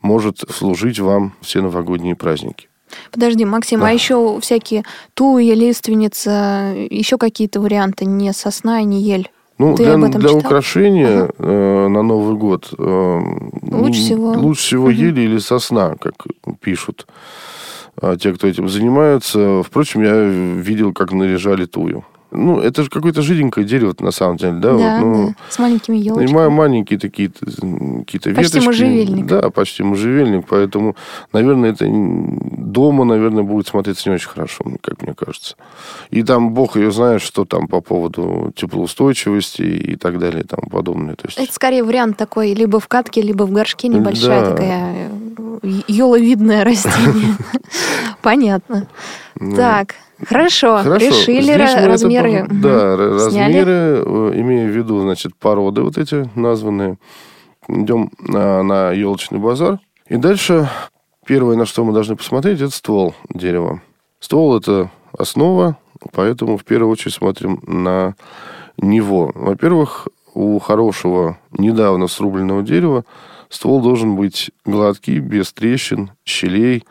может 0.00 0.44
служить 0.50 1.00
вам 1.00 1.32
все 1.40 1.60
новогодние 1.60 2.14
праздники. 2.14 2.68
Подожди, 3.10 3.44
Максим, 3.44 3.80
а 3.80 3.84
Да. 3.84 3.88
а 3.88 3.92
еще 3.92 4.38
всякие 4.40 4.84
туя, 5.14 5.54
лиственница, 5.54 6.74
еще 6.90 7.18
какие-то 7.18 7.60
варианты, 7.60 8.04
не 8.04 8.32
сосна 8.32 8.80
и 8.80 8.84
не 8.84 9.00
ель? 9.02 9.30
Ну, 9.58 9.76
Ты 9.76 9.84
для, 9.84 9.94
об 9.94 10.02
этом 10.04 10.20
для 10.20 10.30
читал? 10.30 10.38
украшения 10.40 11.30
э, 11.38 11.88
на 11.88 12.02
Новый 12.02 12.36
год 12.36 12.72
э, 12.76 13.20
Лучше 13.70 14.00
всего- 14.00 14.32
лучше 14.32 14.62
всего 14.62 14.88
Мгм. 14.88 14.96
ели 14.96 15.20
или 15.22 15.38
сосна, 15.38 15.94
как 16.00 16.14
пишут 16.60 17.06
э, 18.02 18.16
те, 18.20 18.32
кто 18.32 18.48
этим 18.48 18.68
занимаются. 18.68 19.62
Впрочем, 19.62 20.02
я 20.02 20.24
видел, 20.60 20.92
как 20.92 21.12
наряжали 21.12 21.66
тую. 21.66 22.04
Ну, 22.34 22.58
это 22.60 22.82
же 22.82 22.90
какое-то 22.90 23.22
жиденькое 23.22 23.66
дерево 23.66 23.94
на 24.00 24.10
самом 24.10 24.36
деле, 24.36 24.54
да? 24.54 24.76
Да, 24.76 25.00
вот, 25.00 25.04
ну, 25.04 25.26
да, 25.28 25.34
с 25.48 25.58
маленькими 25.58 25.96
елочками. 25.96 26.32
ма- 26.36 26.50
маленькие 26.50 26.98
такие 26.98 27.30
какие-то 27.30 28.30
Почти 28.34 28.58
веточки. 28.58 28.64
можжевельник. 28.64 29.26
Да, 29.26 29.50
почти 29.50 29.82
можжевельник, 29.82 30.46
поэтому, 30.48 30.96
наверное, 31.32 31.70
это 31.72 31.86
дома, 31.88 33.04
наверное, 33.04 33.42
будет 33.44 33.66
смотреться 33.68 34.08
не 34.08 34.14
очень 34.16 34.28
хорошо, 34.28 34.64
как 34.82 35.02
мне 35.02 35.14
кажется. 35.14 35.54
И 36.10 36.22
там 36.22 36.50
бог 36.52 36.76
ее 36.76 36.90
знает, 36.90 37.22
что 37.22 37.44
там 37.44 37.68
по 37.68 37.80
поводу 37.80 38.52
теплоустойчивости 38.56 39.62
и 39.62 39.96
так 39.96 40.18
далее 40.18 40.42
и 40.42 40.46
тому 40.46 40.68
подобное. 40.68 41.14
То 41.14 41.26
есть, 41.28 41.38
Это 41.38 41.52
скорее 41.52 41.84
вариант 41.84 42.16
такой 42.16 42.52
либо 42.54 42.80
в 42.80 42.88
катке, 42.88 43.22
либо 43.22 43.44
в 43.44 43.52
горшке 43.52 43.88
небольшая 43.88 44.40
Да. 44.40 44.50
такая 44.50 44.94
э, 45.62 45.70
еловидное 45.88 46.64
растение. 46.64 47.36
Понятно. 48.22 48.86
ну, 49.38 49.54
Так, 49.56 49.94
хорошо. 50.26 50.78
Хорошо. 50.78 51.06
Решили 51.06 51.42
Здесь 51.42 51.70
это 51.70 51.88
размеры. 51.88 52.44
Мгм. 52.44 52.60
Да, 52.60 52.96
Сняли. 52.96 53.12
размеры, 53.14 53.72
э, 53.72 54.32
имея 54.36 54.66
в 54.66 54.70
виду, 54.70 55.00
значит, 55.00 55.34
породы 55.36 55.82
вот 55.82 55.98
эти 55.98 56.28
названные. 56.34 56.98
Идем 57.68 58.10
на, 58.18 58.62
на 58.62 58.92
елочный 58.92 59.38
базар. 59.38 59.78
И 60.08 60.16
дальше 60.16 60.68
первое, 61.26 61.56
на 61.56 61.66
что 61.66 61.84
мы 61.84 61.92
должны 61.92 62.16
посмотреть, 62.16 62.60
это 62.60 62.70
ствол 62.70 63.14
дерева. 63.30 63.80
Ствол– 64.20 64.56
это 64.58 64.90
основа, 65.16 65.76
поэтому 66.12 66.56
в 66.56 66.64
первую 66.64 66.90
очередь 66.90 67.14
смотрим 67.14 67.60
на 67.66 68.14
него. 68.76 69.32
Во-первых, 69.34 70.08
у 70.34 70.58
хорошего, 70.58 71.38
недавно 71.52 72.08
срубленного 72.08 72.62
дерева 72.62 73.04
ствол 73.48 73.80
должен 73.80 74.16
быть 74.16 74.50
гладкий, 74.64 75.18
без 75.18 75.52
трещин, 75.52 76.10
щелей, 76.24 76.84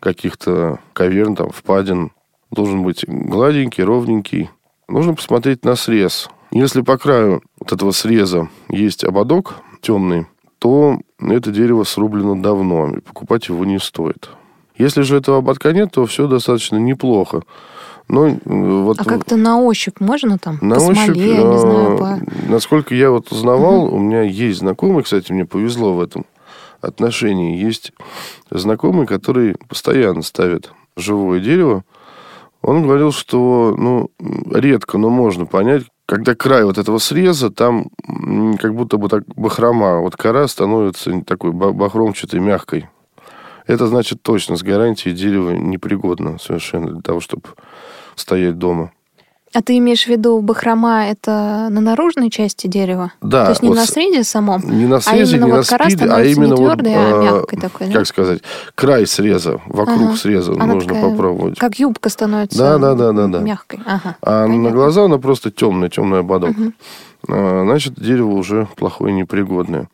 каких-то 0.00 0.78
каверн, 0.92 1.34
там, 1.34 1.50
впадин. 1.50 2.12
Должен 2.50 2.82
быть 2.82 3.04
гладенький, 3.06 3.84
ровненький. 3.84 4.50
Нужно 4.88 5.14
посмотреть 5.14 5.64
на 5.64 5.76
срез. 5.76 6.28
Если 6.52 6.80
по 6.80 6.96
краю 6.96 7.42
вот 7.58 7.72
этого 7.72 7.90
среза 7.90 8.48
есть 8.68 9.04
ободок 9.04 9.56
темный, 9.80 10.26
то 10.58 10.98
это 11.20 11.50
дерево 11.50 11.84
срублено 11.84 12.34
давно, 12.34 12.96
и 12.96 13.00
покупать 13.00 13.48
его 13.48 13.64
не 13.64 13.78
стоит. 13.78 14.30
Если 14.78 15.02
же 15.02 15.16
этого 15.16 15.38
ободка 15.38 15.72
нет, 15.72 15.92
то 15.92 16.06
все 16.06 16.28
достаточно 16.28 16.76
неплохо. 16.76 17.42
Но 18.08 18.28
э, 18.28 18.38
вот 18.44 19.00
А 19.00 19.04
как-то 19.04 19.36
на 19.36 19.60
ощупь 19.60 19.98
можно 20.00 20.38
там? 20.38 20.58
на 20.60 20.76
по 20.76 20.82
ощупь, 20.82 21.04
смоле, 21.04 21.34
я 21.34 21.42
не 21.42 21.58
знаю, 21.58 21.94
э, 21.94 21.98
по... 21.98 22.20
насколько 22.48 22.94
я 22.94 23.10
вот 23.10 23.32
узнавал, 23.32 23.92
у 23.92 23.98
меня 23.98 24.22
есть 24.22 24.60
знакомый, 24.60 25.02
кстати, 25.02 25.32
мне 25.32 25.44
повезло 25.44 25.94
в 25.94 26.00
этом 26.00 26.24
отношении. 26.80 27.56
Есть 27.56 27.92
знакомый, 28.50 29.06
который 29.06 29.56
постоянно 29.68 30.22
ставит 30.22 30.70
живое 30.96 31.40
дерево. 31.40 31.84
Он 32.62 32.82
говорил, 32.82 33.12
что 33.12 33.74
ну, 33.76 34.10
редко, 34.50 34.98
но 34.98 35.08
можно 35.08 35.46
понять, 35.46 35.84
когда 36.06 36.34
край 36.34 36.64
вот 36.64 36.78
этого 36.78 36.98
среза, 36.98 37.50
там 37.50 37.90
как 38.58 38.74
будто 38.74 38.96
бы 38.96 39.08
так 39.08 39.24
бахрома, 39.36 40.00
вот 40.00 40.16
кора 40.16 40.46
становится 40.48 41.20
такой 41.22 41.52
ба- 41.52 41.72
бахромчатой, 41.72 42.40
мягкой. 42.40 42.88
Это 43.66 43.86
значит 43.88 44.22
точно, 44.22 44.56
с 44.56 44.62
гарантией 44.62 45.14
дерево 45.14 45.50
непригодно 45.50 46.38
совершенно 46.38 46.92
для 46.92 47.02
того, 47.02 47.20
чтобы 47.20 47.42
стоять 48.14 48.58
дома. 48.58 48.92
А 49.54 49.62
ты 49.62 49.78
имеешь 49.78 50.04
в 50.04 50.08
виду 50.08 50.40
бахрома 50.42 51.06
это 51.06 51.68
на 51.70 51.80
наружной 51.80 52.30
части 52.30 52.66
дерева? 52.66 53.12
Да, 53.22 53.44
То 53.46 53.50
есть 53.52 53.62
не 53.62 53.68
вот 53.68 53.76
на 53.76 53.86
с- 53.86 53.90
срезе 53.90 54.22
самом? 54.24 54.60
Не 54.68 54.86
на 54.86 55.00
срезе, 55.00 55.36
именно 55.36 55.44
не 55.46 55.52
вот 55.52 55.58
на 55.58 55.64
кора 55.78 55.88
спиде, 55.90 56.04
а 56.10 56.22
именно 56.24 56.46
не 56.46 56.50
вот, 56.50 56.56
твёрдой, 56.58 56.94
а 56.94 56.98
э, 57.20 57.22
мягкой 57.22 57.58
такой, 57.60 57.86
да? 57.86 57.92
как 57.94 58.06
сказать, 58.06 58.42
край 58.74 59.06
среза, 59.06 59.60
вокруг 59.66 60.08
Ага. 60.08 60.16
среза 60.16 60.52
Она 60.52 60.66
нужно 60.74 60.94
такая, 60.94 61.10
попробовать. 61.10 61.58
Как 61.58 61.78
юбка 61.78 62.08
становится 62.10 62.58
Да, 62.58 62.78
да, 62.78 62.94
да, 62.94 63.12
да, 63.12 63.28
да. 63.28 63.38
мягкой. 63.38 63.80
Ага, 63.86 64.16
А 64.20 64.42
на 64.42 64.48
понятно. 64.48 64.70
глаза 64.70 65.04
она 65.04 65.18
просто 65.18 65.50
темная, 65.50 65.88
темный 65.88 66.20
ободок. 66.20 66.50
Мгм. 66.50 66.74
А, 67.28 67.62
Значит, 67.64 67.94
дерево 67.94 68.32
уже 68.32 68.68
плохое, 68.76 69.14
непригодное. 69.14 69.88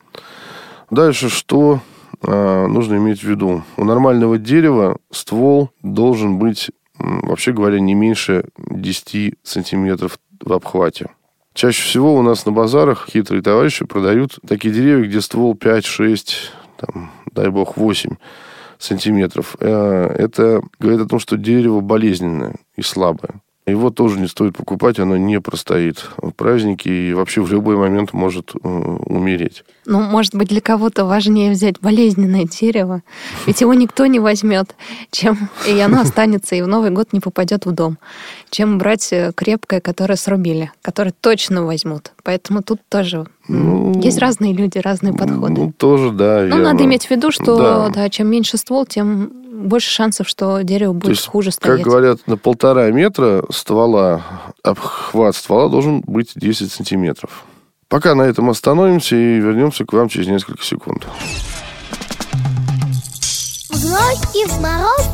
Дальше 0.91 1.29
что 1.29 1.81
а, 2.23 2.67
нужно 2.67 2.97
иметь 2.97 3.21
в 3.21 3.25
виду? 3.25 3.63
У 3.77 3.85
нормального 3.85 4.39
дерева 4.39 4.97
ствол 5.13 5.71
должен 5.83 6.39
быть, 6.39 6.71
вообще 7.03 7.53
говоря, 7.53 7.81
не 7.81 7.95
меньше 7.95 8.45
10 8.57 9.35
сантиметров 9.43 10.19
в 10.41 10.53
обхвате. 10.53 11.11
Чаще 11.55 11.83
всего 11.83 12.15
у 12.17 12.23
нас 12.23 12.47
на 12.47 12.53
базарах 12.53 13.09
хитрые 13.11 13.43
товарищи 13.43 13.85
продают 13.85 14.39
такие 14.47 14.73
деревья, 14.73 15.07
где 15.07 15.21
ствол 15.21 15.55
5-6, 15.55 16.51
там, 16.79 17.11
дай 17.33 17.49
бог, 17.51 17.77
8 17.77 18.17
сантиметров. 18.79 19.57
Э, 19.61 20.15
Это 20.19 20.63
говорит 20.79 21.01
о 21.03 21.09
том, 21.09 21.19
что 21.19 21.37
дерево 21.37 21.81
болезненное 21.81 22.57
и 22.77 22.83
слабое. 22.83 23.41
Его 23.65 23.91
тоже 23.91 24.19
не 24.19 24.27
стоит 24.27 24.57
покупать, 24.57 24.99
оно 24.99 25.17
не 25.17 25.41
простоит 25.41 26.09
в 26.17 26.33
праздники 26.33 26.89
и 26.89 27.13
вообще 27.13 27.43
в 27.43 27.53
любой 27.53 27.77
момент 27.77 28.13
может 28.13 28.51
э, 28.57 28.59
умереть. 28.69 29.63
Ну, 29.87 30.01
может 30.01 30.35
быть, 30.35 30.49
для 30.49 30.61
кого-то 30.61 31.05
важнее 31.05 31.53
взять 31.53 31.79
болезненное 31.81 32.45
дерево, 32.45 33.03
ведь 33.47 33.61
его 33.61 33.73
никто 33.75 34.07
не 34.07 34.19
возьмет, 34.19 34.75
чем 35.13 35.49
и 35.69 35.79
оно 35.79 36.01
останется 36.01 36.57
и 36.57 36.63
в 36.63 36.67
Новый 36.67 36.91
год 36.91 37.13
не 37.13 37.21
попадет 37.21 37.65
в 37.65 37.71
дом, 37.71 37.99
чем 38.51 38.79
брать 38.79 39.13
э, 39.13 39.31
крепкое, 39.33 39.81
которое 39.81 40.17
срубили, 40.17 40.73
которое 40.83 41.13
точно 41.21 41.65
возьмут. 41.65 42.13
Поэтому 42.25 42.63
тут 42.63 42.81
тоже 42.89 43.27
Ну, 43.47 44.01
есть 44.01 44.19
разные 44.19 44.53
люди, 44.55 44.79
разные 44.79 45.13
подходы. 45.13 45.53
Ну, 45.61 45.73
тоже, 45.73 46.11
да, 46.11 46.41
Ну, 46.41 46.47
верно. 46.47 46.73
надо 46.73 46.85
иметь 46.85 47.07
в 47.07 47.11
виду, 47.13 47.31
что 47.31 47.57
Да. 47.57 47.89
да. 47.91 48.09
чем 48.11 48.27
меньше 48.29 48.57
ствол, 48.57 48.87
тем 48.87 49.31
больше 49.63 49.91
шансов, 49.91 50.29
что 50.29 50.63
дерево 50.63 50.93
будет 50.93 51.11
есть, 51.11 51.27
хуже 51.27 51.51
как 51.51 51.55
стоять. 51.55 51.83
говорят, 51.83 52.27
на 52.27 52.37
полтора 52.37 52.91
метра 52.91 53.45
ствола, 53.51 54.23
обхват 54.63 55.37
ствола 55.37 55.69
должен 55.69 56.03
быть 56.03 56.33
10 56.35 56.71
сантиметров. 56.71 57.45
Пока 57.89 58.15
на 58.15 58.23
этом 58.23 58.49
остановимся 58.51 59.17
и 59.17 59.39
вернемся 59.39 59.85
к 59.85 59.93
вам 59.93 60.09
через 60.09 60.27
несколько 60.27 60.65
секунд. 60.65 61.07
В 63.71 63.85
ночь 63.85 64.35
и 64.35 64.47
в 64.47 64.61
мороз 64.61 65.09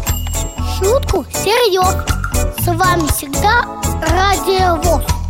шутку 0.79 1.25
серьез. 1.33 2.05
С 2.61 2.67
вами 2.67 3.07
всегда 3.09 3.63
Радио 4.01 4.77
ВОЗ. 4.83 5.28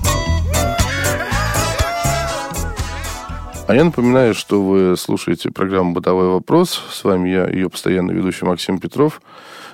А 3.69 3.75
я 3.75 3.85
напоминаю, 3.85 4.33
что 4.33 4.65
вы 4.65 4.97
слушаете 4.97 5.51
программу 5.51 5.93
«Бытовой 5.93 6.29
вопрос». 6.29 6.83
С 6.91 7.05
вами 7.05 7.29
я, 7.29 7.47
ее 7.47 7.69
постоянный 7.69 8.15
ведущий 8.15 8.47
Максим 8.47 8.79
Петров. 8.79 9.21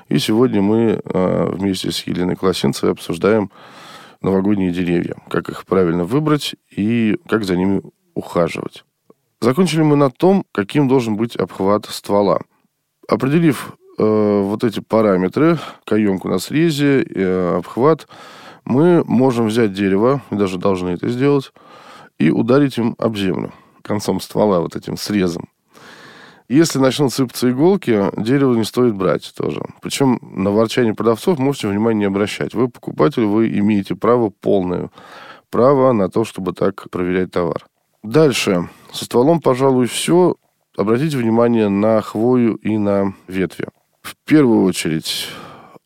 И 0.09 0.19
сегодня 0.19 0.61
мы 0.61 1.01
э, 1.05 1.47
вместе 1.53 1.93
с 1.93 2.05
Еленой 2.05 2.35
Колосинцевой 2.35 2.91
обсуждаем 2.91 3.53
новогодние 4.21 4.73
деревья. 4.73 5.15
Как 5.31 5.49
их 5.49 5.65
правильно 5.65 6.03
выбрать 6.03 6.57
и 6.77 7.19
как 7.29 7.45
за 7.45 7.57
ними 7.57 7.83
ухаживать. 8.15 8.85
Закончили 9.41 9.83
мы 9.83 9.95
на 9.95 10.11
том, 10.11 10.45
каким 10.51 10.89
должен 10.89 11.15
быть 11.15 11.37
обхват 11.37 11.87
ствола. 11.87 12.41
Определив 13.07 13.77
э, 13.97 14.41
вот 14.43 14.65
эти 14.65 14.81
параметры, 14.81 15.61
каемку 15.85 16.29
на 16.29 16.41
срезе, 16.41 17.05
э, 17.05 17.59
обхват, 17.59 18.09
мы 18.65 19.05
можем 19.05 19.47
взять 19.47 19.73
дерево, 19.73 20.21
и 20.33 20.35
даже 20.35 20.59
должны 20.59 20.89
это 20.89 21.09
сделать, 21.11 21.53
и 22.19 22.33
ударить 22.33 22.77
им 22.77 22.97
об 22.99 23.17
землю 23.17 23.53
концом 23.85 24.21
ствола, 24.21 24.61
вот 24.61 24.75
этим 24.77 24.97
срезом. 24.97 25.49
Если 26.49 26.79
начнут 26.79 27.13
сыпаться 27.13 27.51
иголки, 27.51 28.11
дерево 28.19 28.55
не 28.55 28.65
стоит 28.65 28.95
брать 28.95 29.33
тоже. 29.35 29.63
Причем 29.81 30.19
на 30.21 30.51
ворчание 30.51 30.95
продавцов 30.95 31.39
можете 31.39 31.69
внимания 31.69 32.01
не 32.01 32.05
обращать. 32.05 32.55
Вы 32.55 32.69
покупатель, 32.69 33.25
вы 33.25 33.49
имеете 33.59 33.95
право 33.95 34.29
полное 34.29 34.91
право 35.55 35.93
на 35.93 36.09
то, 36.09 36.25
чтобы 36.25 36.53
так 36.53 36.91
проверять 36.91 37.31
товар. 37.31 37.65
Дальше. 38.03 38.69
Со 38.93 39.05
стволом, 39.05 39.41
пожалуй, 39.41 39.87
все. 39.87 40.35
Обратите 40.77 41.17
внимание 41.17 41.69
на 41.69 42.01
хвою 42.01 42.57
и 42.57 42.77
на 42.77 43.15
ветви. 43.29 43.69
В 44.03 44.17
первую 44.27 44.65
очередь, 44.65 45.29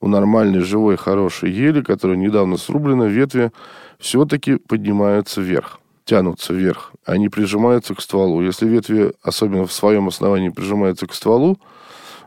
у 0.00 0.08
нормальной, 0.08 0.60
живой, 0.60 0.96
хорошей 0.96 1.50
ели, 1.50 1.82
которая 1.82 2.16
недавно 2.16 2.56
срублена, 2.56 3.04
ветви 3.04 3.52
все-таки 3.98 4.56
поднимаются 4.56 5.42
вверх, 5.42 5.80
тянутся 6.08 6.54
вверх. 6.54 6.92
Они 7.04 7.28
прижимаются 7.28 7.94
к 7.94 8.00
стволу. 8.00 8.42
Если 8.42 8.66
ветви, 8.66 9.12
особенно 9.22 9.66
в 9.66 9.72
своем 9.72 10.08
основании, 10.08 10.48
прижимаются 10.48 11.06
к 11.06 11.12
стволу, 11.12 11.58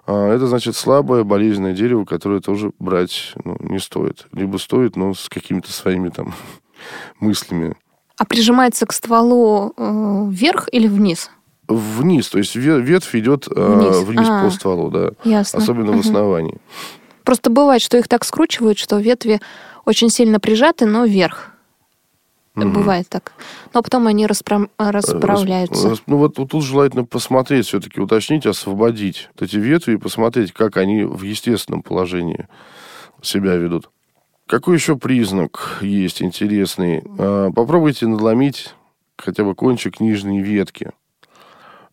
а, 0.06 0.32
это 0.32 0.46
значит 0.46 0.76
слабое, 0.76 1.24
болезненное 1.24 1.74
дерево, 1.74 2.06
которое 2.06 2.42
тоже 2.42 2.72
брать 2.78 3.34
ну, 3.44 3.58
не 3.60 3.80
стоит. 3.80 4.28
Либо 4.34 4.58
стоит, 4.58 4.96
но 4.96 5.16
с 5.16 5.30
какими-то 5.30 5.72
своими 5.72 6.10
там 6.10 6.36
мыслями. 7.20 7.76
А 8.18 8.26
прижимается 8.26 8.86
к 8.86 8.94
стволу 8.94 9.74
э, 9.76 10.26
вверх 10.30 10.70
или 10.72 10.88
вниз? 10.88 11.32
Вниз, 11.68 12.30
то 12.30 12.38
есть 12.38 12.56
ветвь 12.56 13.16
идет 13.16 13.48
э, 13.48 13.52
вниз, 13.54 13.98
вниз 14.04 14.28
а, 14.30 14.44
по 14.44 14.52
стволу, 14.52 14.92
да. 14.92 15.12
Ясно. 15.24 15.58
Особенно 15.58 15.92
угу. 15.92 15.98
в 15.98 16.02
основании. 16.02 16.60
Просто 17.24 17.50
бывает, 17.50 17.82
что 17.82 17.98
их 17.98 18.08
так 18.08 18.26
скручивают, 18.26 18.78
что 18.78 19.00
ветви 19.00 19.40
очень 19.86 20.10
сильно 20.10 20.40
прижаты, 20.40 20.86
но 20.86 21.06
вверх. 21.06 21.51
Угу. 22.56 22.70
Бывает 22.70 23.08
так. 23.08 23.32
Но 23.74 23.82
потом 23.82 24.08
они 24.08 24.28
распра... 24.28 24.68
расправляются. 24.78 25.90
Рас... 25.90 26.02
Ну 26.06 26.18
вот, 26.18 26.36
тут 26.36 26.64
желательно 26.64 27.06
посмотреть, 27.06 27.68
все-таки 27.68 28.02
уточнить, 28.02 28.46
освободить 28.46 29.30
вот 29.34 29.48
эти 29.48 29.56
ветви 29.56 29.94
и 29.94 29.98
посмотреть, 29.98 30.52
как 30.52 30.78
они 30.78 31.04
в 31.04 31.24
естественном 31.24 31.82
положении 31.82 32.48
себя 33.22 33.56
ведут. 33.56 33.90
Какой 34.48 34.76
еще 34.76 34.98
признак 34.98 35.78
есть 35.82 36.22
интересный? 36.22 37.04
А, 37.18 37.52
попробуйте 37.52 38.08
надломить 38.08 38.76
хотя 39.18 39.46
бы 39.46 39.56
кончик 39.56 40.02
нижней 40.02 40.42
ветки. 40.42 40.92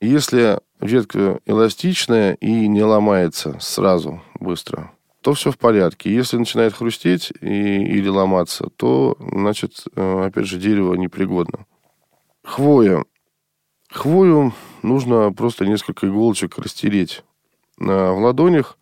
Если 0.00 0.58
ветка 0.80 1.38
эластичная 1.46 2.34
и 2.34 2.66
не 2.66 2.82
ломается 2.82 3.56
сразу 3.60 4.22
быстро, 4.40 4.92
то 5.28 5.34
все 5.34 5.50
в 5.50 5.58
порядке. 5.58 6.10
Если 6.10 6.38
начинает 6.38 6.72
хрустеть 6.72 7.34
и, 7.42 7.46
или 7.46 8.08
ломаться, 8.08 8.70
то, 8.76 9.14
значит, 9.20 9.84
э, 9.94 10.24
опять 10.24 10.46
же, 10.46 10.56
дерево 10.56 10.94
непригодно. 10.94 11.66
Хвоя. 12.42 13.04
Хвою 13.90 14.54
нужно 14.80 15.30
просто 15.34 15.66
несколько 15.66 16.06
иголочек 16.06 16.56
растереть 16.56 17.24
в 17.76 18.14
ладонях. 18.14 18.78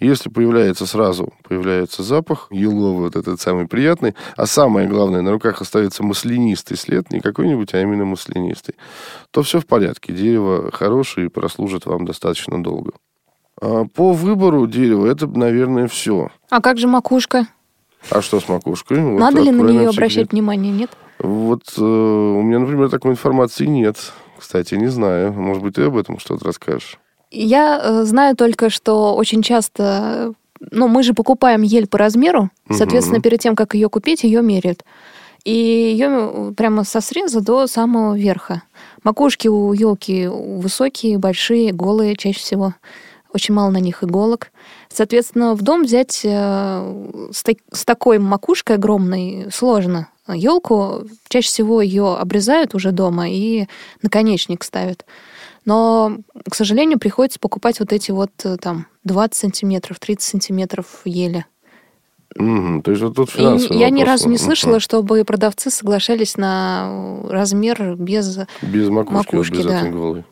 Если 0.00 0.28
появляется 0.28 0.84
сразу, 0.84 1.32
появляется 1.44 2.02
запах 2.02 2.48
еловый, 2.50 3.04
вот 3.04 3.16
этот 3.16 3.40
самый 3.40 3.66
приятный, 3.66 4.14
а 4.36 4.44
самое 4.44 4.86
главное, 4.86 5.22
на 5.22 5.30
руках 5.30 5.62
остается 5.62 6.02
маслянистый 6.02 6.76
след, 6.76 7.10
не 7.10 7.20
какой-нибудь, 7.20 7.72
а 7.72 7.80
именно 7.80 8.04
маслянистый, 8.04 8.74
то 9.30 9.42
все 9.42 9.60
в 9.60 9.66
порядке. 9.66 10.12
Дерево 10.12 10.70
хорошее 10.72 11.28
и 11.28 11.30
прослужит 11.30 11.86
вам 11.86 12.04
достаточно 12.04 12.62
долго. 12.62 12.92
А 13.60 13.84
по 13.84 14.12
выбору 14.12 14.66
дерева 14.66 15.06
это, 15.06 15.26
наверное, 15.26 15.86
все. 15.86 16.30
А 16.48 16.60
как 16.60 16.78
же 16.78 16.88
макушка? 16.88 17.46
А 18.10 18.22
что 18.22 18.40
с 18.40 18.48
макушкой? 18.48 19.00
Надо 19.00 19.38
вот, 19.38 19.44
ли 19.44 19.50
на 19.50 19.62
нее 19.62 19.88
обращать 19.88 20.32
внимание, 20.32 20.72
нет? 20.72 20.90
Вот 21.18 21.62
э, 21.76 21.82
у 21.82 22.40
меня, 22.42 22.60
например, 22.60 22.88
такой 22.88 23.10
информации 23.12 23.66
нет. 23.66 23.96
Кстати, 24.38 24.74
не 24.74 24.86
знаю. 24.86 25.34
Может 25.34 25.62
быть, 25.62 25.74
ты 25.74 25.82
об 25.82 25.98
этом 25.98 26.18
что-то 26.18 26.46
расскажешь? 26.46 26.98
Я 27.30 27.80
э, 27.82 28.04
знаю 28.04 28.36
только, 28.36 28.70
что 28.70 29.14
очень 29.14 29.42
часто... 29.42 30.32
Ну, 30.70 30.88
мы 30.88 31.02
же 31.02 31.12
покупаем 31.12 31.62
ель 31.62 31.86
по 31.86 31.98
размеру. 31.98 32.50
Соответственно, 32.70 33.18
угу. 33.18 33.24
перед 33.24 33.40
тем, 33.40 33.54
как 33.54 33.74
ее 33.74 33.90
купить, 33.90 34.24
ее 34.24 34.42
меряют. 34.42 34.84
И 35.44 35.52
ее 35.52 36.08
э, 36.10 36.52
прямо 36.56 36.84
со 36.84 37.02
среза 37.02 37.42
до 37.42 37.66
самого 37.66 38.16
верха. 38.16 38.62
Макушки 39.02 39.48
у 39.48 39.74
елки 39.74 40.26
высокие, 40.26 41.18
большие, 41.18 41.72
голые 41.72 42.16
чаще 42.16 42.38
всего 42.38 42.74
очень 43.32 43.54
мало 43.54 43.70
на 43.70 43.78
них 43.78 44.02
иголок. 44.02 44.52
Соответственно, 44.88 45.54
в 45.54 45.62
дом 45.62 45.82
взять 45.82 46.20
э, 46.24 47.28
с, 47.32 47.42
так, 47.42 47.56
с 47.72 47.84
такой 47.84 48.18
макушкой 48.18 48.76
огромной 48.76 49.48
сложно. 49.52 50.08
Елку 50.28 51.04
чаще 51.28 51.48
всего 51.48 51.80
ее 51.80 52.16
обрезают 52.16 52.74
уже 52.74 52.92
дома 52.92 53.28
и 53.28 53.66
наконечник 54.02 54.64
ставят. 54.64 55.04
Но, 55.64 56.16
к 56.48 56.54
сожалению, 56.54 56.98
приходится 56.98 57.38
покупать 57.38 57.80
вот 57.80 57.92
эти 57.92 58.10
вот 58.10 58.30
э, 58.44 58.56
там 58.56 58.86
20 59.04 59.34
сантиметров, 59.34 59.98
30 59.98 60.22
сантиметров 60.22 60.86
ели. 61.04 61.46
Mm-hmm. 62.38 62.82
То 62.82 62.90
есть 62.92 63.02
вот 63.02 63.16
тут 63.16 63.30
финансовый 63.30 63.78
Я 63.78 63.90
ни 63.90 64.02
разу 64.02 64.28
не 64.28 64.38
слышала, 64.38 64.76
mm-hmm. 64.76 64.80
чтобы 64.80 65.24
продавцы 65.24 65.70
соглашались 65.70 66.36
на 66.36 67.20
размер 67.28 67.96
без, 67.96 68.38
без 68.62 68.88
макушки, 68.88 69.34
макушки 69.34 69.56
без 69.56 69.64
да. 69.66 69.84
голой. 69.88 70.24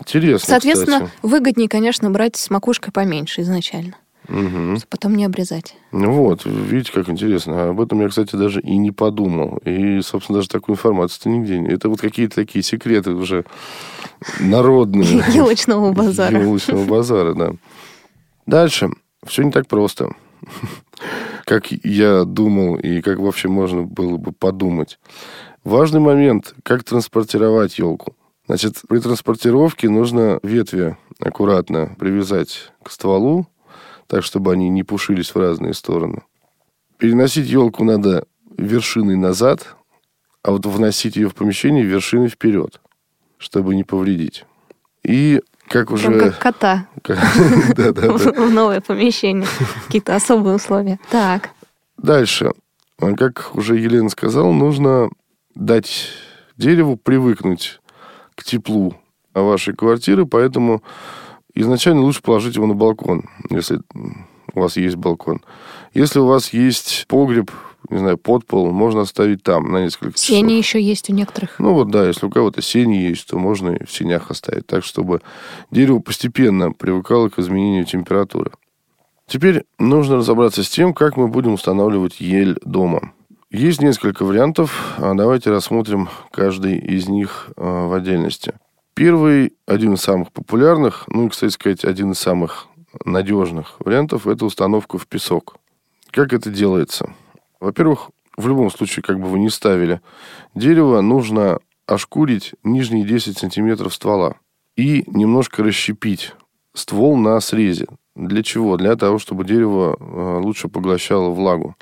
Интересно, 0.00 0.48
Соответственно, 0.48 1.06
кстати. 1.06 1.12
выгоднее, 1.22 1.68
конечно, 1.68 2.10
брать 2.10 2.36
с 2.36 2.50
макушкой 2.50 2.92
поменьше 2.92 3.42
изначально. 3.42 3.96
Угу. 4.28 4.78
Потом 4.88 5.16
не 5.16 5.24
обрезать. 5.24 5.74
Ну 5.92 6.12
вот, 6.12 6.44
видите, 6.44 6.92
как 6.92 7.08
интересно. 7.08 7.70
Об 7.70 7.80
этом 7.80 8.00
я, 8.00 8.08
кстати, 8.08 8.36
даже 8.36 8.60
и 8.60 8.76
не 8.76 8.92
подумал. 8.92 9.58
И, 9.64 10.00
собственно, 10.02 10.38
даже 10.38 10.48
такую 10.48 10.76
информацию-то 10.76 11.28
нигде 11.28 11.58
нет. 11.58 11.72
Это 11.72 11.88
вот 11.88 12.00
какие-то 12.00 12.36
такие 12.36 12.62
секреты 12.62 13.10
уже 13.10 13.44
народные. 14.38 15.24
Елочного 15.34 15.92
базара. 15.92 16.40
Елочного 16.40 16.84
базара, 16.84 17.34
да. 17.34 17.52
Дальше. 18.46 18.90
Все 19.26 19.42
не 19.42 19.50
так 19.50 19.66
просто. 19.66 20.14
Как 21.44 21.72
я 21.72 22.24
думал 22.24 22.76
и 22.76 23.00
как 23.00 23.18
вообще 23.18 23.48
можно 23.48 23.82
было 23.82 24.16
бы 24.18 24.30
подумать. 24.30 25.00
Важный 25.64 25.98
момент, 25.98 26.54
как 26.62 26.84
транспортировать 26.84 27.78
елку. 27.78 28.14
Значит, 28.50 28.82
при 28.88 28.98
транспортировке 28.98 29.88
нужно 29.88 30.40
ветви 30.42 30.96
аккуратно 31.20 31.94
привязать 32.00 32.72
к 32.82 32.90
стволу, 32.90 33.46
так, 34.08 34.24
чтобы 34.24 34.52
они 34.52 34.68
не 34.68 34.82
пушились 34.82 35.32
в 35.32 35.38
разные 35.38 35.72
стороны. 35.72 36.22
Переносить 36.98 37.46
елку 37.46 37.84
надо 37.84 38.24
вершиной 38.58 39.14
назад, 39.14 39.76
а 40.42 40.50
вот 40.50 40.66
вносить 40.66 41.14
ее 41.14 41.28
в 41.28 41.36
помещение 41.36 41.84
вершиной 41.84 42.26
вперед, 42.26 42.80
чтобы 43.38 43.76
не 43.76 43.84
повредить. 43.84 44.44
И 45.04 45.42
как 45.68 45.92
уже... 45.92 46.08
Прям 46.08 46.18
как 46.18 46.38
кота. 46.40 46.88
В 47.06 48.50
новое 48.50 48.80
помещение. 48.80 49.46
Какие-то 49.86 50.16
особые 50.16 50.56
условия. 50.56 50.98
Так. 51.08 51.50
Дальше. 51.98 52.50
Как 52.98 53.54
уже 53.54 53.76
Елена 53.76 54.08
сказала, 54.08 54.50
нужно 54.50 55.08
дать 55.54 56.08
дереву 56.56 56.96
привыкнуть 56.96 57.79
к 58.40 58.44
теплу 58.44 58.94
вашей 59.34 59.74
квартиры, 59.74 60.26
поэтому 60.26 60.82
изначально 61.54 62.02
лучше 62.02 62.22
положить 62.22 62.56
его 62.56 62.66
на 62.66 62.74
балкон, 62.74 63.24
если 63.50 63.80
у 64.54 64.60
вас 64.60 64.76
есть 64.76 64.96
балкон. 64.96 65.42
Если 65.94 66.18
у 66.18 66.26
вас 66.26 66.52
есть 66.52 67.06
погреб, 67.08 67.50
не 67.88 67.98
знаю, 67.98 68.18
подпол, 68.18 68.70
можно 68.70 69.02
оставить 69.02 69.42
там 69.42 69.70
на 69.70 69.84
несколько 69.84 70.12
часов. 70.12 70.26
Сени 70.26 70.52
еще 70.54 70.80
есть 70.80 71.10
у 71.10 71.12
некоторых. 71.12 71.58
Ну 71.58 71.74
вот 71.74 71.90
да, 71.90 72.06
если 72.06 72.26
у 72.26 72.30
кого-то 72.30 72.62
сени 72.62 72.96
есть, 72.96 73.28
то 73.28 73.38
можно 73.38 73.70
и 73.70 73.84
в 73.84 73.92
сенях 73.92 74.30
оставить, 74.30 74.66
так 74.66 74.84
чтобы 74.84 75.20
дерево 75.70 75.98
постепенно 75.98 76.72
привыкало 76.72 77.28
к 77.28 77.38
изменению 77.38 77.84
температуры. 77.84 78.52
Теперь 79.26 79.64
нужно 79.78 80.16
разобраться 80.16 80.64
с 80.64 80.68
тем, 80.68 80.92
как 80.92 81.16
мы 81.16 81.28
будем 81.28 81.54
устанавливать 81.54 82.20
ель 82.20 82.58
дома. 82.64 83.12
Есть 83.50 83.82
несколько 83.82 84.24
вариантов. 84.24 84.94
А 84.98 85.12
давайте 85.14 85.50
рассмотрим 85.50 86.08
каждый 86.30 86.78
из 86.78 87.08
них 87.08 87.50
а, 87.56 87.88
в 87.88 87.92
отдельности. 87.92 88.54
Первый, 88.94 89.54
один 89.66 89.94
из 89.94 90.02
самых 90.02 90.30
популярных, 90.30 91.04
ну 91.08 91.26
и, 91.26 91.28
кстати 91.30 91.52
сказать, 91.52 91.84
один 91.84 92.12
из 92.12 92.18
самых 92.20 92.68
надежных 93.04 93.74
вариантов– 93.80 94.26
это 94.28 94.44
установка 94.44 94.98
в 94.98 95.08
песок. 95.08 95.56
Как 96.12 96.32
это 96.32 96.48
делается? 96.48 97.12
Во-первых, 97.58 98.10
в 98.36 98.46
любом 98.46 98.70
случае, 98.70 99.02
как 99.02 99.18
бы 99.18 99.26
вы 99.26 99.40
ни 99.40 99.48
ставили 99.48 100.00
дерево, 100.54 101.00
нужно 101.00 101.58
ошкурить 101.86 102.54
нижние 102.62 103.04
10 103.04 103.36
сантиметров 103.36 103.92
ствола 103.92 104.36
и 104.76 105.02
немножко 105.08 105.64
расщепить 105.64 106.34
ствол 106.72 107.16
на 107.16 107.40
срезе. 107.40 107.88
Для 108.14 108.44
чего? 108.44 108.76
Для 108.76 108.94
того, 108.94 109.18
чтобы 109.18 109.44
дерево 109.44 109.96
а, 109.98 110.38
лучше 110.38 110.68
поглощало 110.68 111.30
влагу 111.30 111.74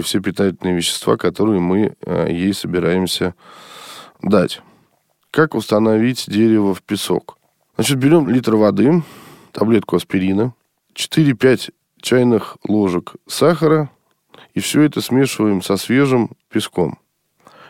и 0.00 0.02
все 0.02 0.20
питательные 0.20 0.74
вещества, 0.74 1.16
которые 1.16 1.60
мы 1.60 1.94
э, 2.00 2.26
ей 2.30 2.52
собираемся 2.52 3.34
дать. 4.22 4.60
Как 5.30 5.54
установить 5.54 6.24
дерево 6.26 6.74
в 6.74 6.82
песок? 6.82 7.38
Значит, 7.76 7.98
берем 7.98 8.28
литр 8.28 8.56
воды, 8.56 9.02
таблетку 9.52 9.96
аспирина, 9.96 10.54
4-5 10.94 11.72
чайных 12.00 12.56
ложек 12.66 13.14
сахара, 13.26 13.90
и 14.54 14.60
все 14.60 14.82
это 14.82 15.00
смешиваем 15.00 15.62
со 15.62 15.76
свежим 15.76 16.30
песком. 16.50 16.98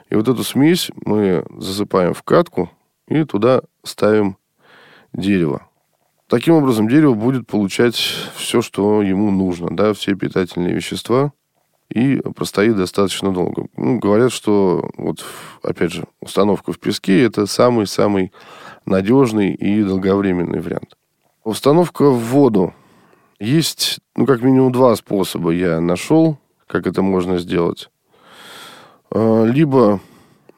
И 0.08 0.14
вот 0.14 0.28
эту 0.28 0.42
смесь 0.42 0.90
мы 1.04 1.44
засыпаем 1.56 2.14
в 2.14 2.22
катку 2.22 2.70
и 3.08 3.24
туда 3.24 3.62
ставим 3.84 4.36
дерево. 5.12 5.66
Таким 6.28 6.54
образом, 6.54 6.88
дерево 6.88 7.14
будет 7.14 7.46
получать 7.46 7.96
все, 8.36 8.62
что 8.62 9.02
ему 9.02 9.30
нужно, 9.30 9.68
да, 9.76 9.92
все 9.94 10.14
питательные 10.14 10.74
вещества, 10.74 11.32
и 11.90 12.20
простоит 12.34 12.76
достаточно 12.76 13.32
долго. 13.32 13.66
Ну, 13.76 13.98
говорят, 13.98 14.32
что 14.32 14.88
вот, 14.96 15.24
опять 15.62 15.92
же, 15.92 16.04
установка 16.20 16.72
в 16.72 16.78
песке– 16.78 17.22
это 17.24 17.46
самый-самый 17.46 18.32
надежный 18.86 19.52
и 19.52 19.82
долговременный 19.82 20.60
вариант. 20.60 20.96
Установка 21.44 22.10
в 22.10 22.18
воду. 22.18 22.74
Есть, 23.38 24.00
ну, 24.14 24.26
как 24.26 24.42
минимум 24.42 24.72
два 24.72 24.94
способа 24.94 25.50
я 25.50 25.80
нашел, 25.80 26.38
как 26.66 26.86
это 26.86 27.02
можно 27.02 27.38
сделать. 27.38 27.90
А, 29.10 29.44
либо 29.44 30.00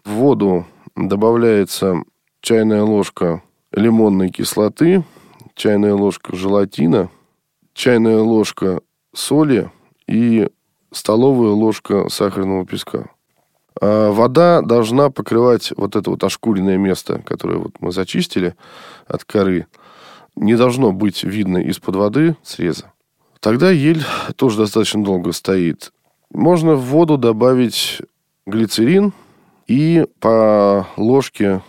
в 0.04 0.10
воду 0.10 0.66
добавляется 0.96 2.02
чайная 2.40 2.82
ложка 2.82 3.42
лимонной 3.72 4.30
кислоты, 4.30 5.04
чайная 5.54 5.94
ложка 5.94 6.36
желатина, 6.36 7.08
чайная 7.72 8.18
ложка 8.18 8.80
соли 9.14 9.70
и 10.06 10.48
столовая 10.92 11.50
ложка 11.50 12.08
сахарного 12.08 12.64
песка. 12.66 13.10
А 13.80 14.12
вода 14.12 14.60
должна 14.62 15.10
покрывать 15.10 15.72
вот 15.76 15.96
это 15.96 16.10
вот 16.10 16.22
ошкуренное 16.22 16.76
место, 16.76 17.22
которое 17.26 17.58
вот 17.58 17.72
мы 17.80 17.92
зачистили 17.92 18.54
от 19.06 19.24
коры. 19.24 19.66
Не 20.36 20.56
должно 20.56 20.92
быть 20.92 21.24
видно 21.24 21.58
из-под 21.58 21.96
воды 21.96 22.36
среза. 22.42 22.92
Тогда 23.40 23.70
ель 23.70 24.04
тоже 24.36 24.58
достаточно 24.58 25.02
долго 25.02 25.32
стоит. 25.32 25.92
Можно 26.30 26.74
в 26.74 26.82
воду 26.82 27.18
добавить 27.18 28.00
глицерин 28.46 29.12
и 29.66 30.06
по 30.20 30.86
ложке 30.96 31.62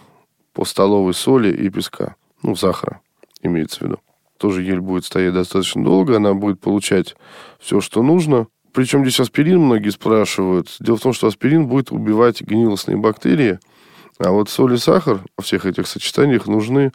по 0.54 0.66
столовой 0.66 1.14
соли 1.14 1.52
и 1.52 1.70
песка. 1.70 2.16
Ну, 2.44 2.56
сахара 2.56 3.02
имеется 3.42 3.80
в 3.80 3.82
виду. 3.84 4.00
Тоже 4.38 4.62
ель 4.62 4.82
будет 4.82 5.06
стоять 5.06 5.34
достаточно 5.34 5.84
долго, 5.84 6.18
она 6.18 6.34
будет 6.34 6.60
получать 6.60 7.16
все, 7.60 7.82
что 7.82 8.04
нужно. 8.04 8.48
Причем 8.74 9.04
здесь 9.04 9.20
аспирин 9.20 9.60
многие 9.60 9.90
спрашивают. 9.90 10.76
Дело 10.80 10.98
в 10.98 11.02
том, 11.02 11.14
что 11.14 11.28
аспирин 11.28 11.68
будет 11.68 11.92
убивать 11.92 12.42
гнилостные 12.42 12.98
бактерии, 12.98 13.60
а 14.18 14.32
вот 14.32 14.50
соль 14.50 14.74
и 14.74 14.78
сахар 14.78 15.22
во 15.38 15.44
всех 15.44 15.66
этих 15.66 15.88
сочетаниях 15.88 16.48
нужны 16.48 16.92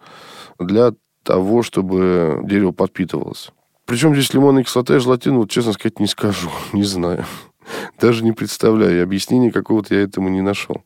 для 0.59 0.93
того, 1.23 1.63
чтобы 1.63 2.41
дерево 2.45 2.73
подпитывалось. 2.73 3.51
Причем 3.87 4.15
здесь 4.15 4.35
лимонная 4.35 4.65
кислота 4.65 4.97
и 4.97 4.99
желатин, 4.99 5.37
вот 5.37 5.51
честно 5.51 5.73
сказать, 5.73 6.01
не 6.01 6.07
скажу, 6.07 6.51
не 6.73 6.83
знаю. 6.85 7.25
Даже 8.01 8.25
не 8.25 8.33
представляю, 8.33 9.03
объяснения 9.03 9.53
какого-то 9.53 9.95
я 9.95 10.03
этому 10.03 10.29
не 10.29 10.41
нашел. 10.41 10.83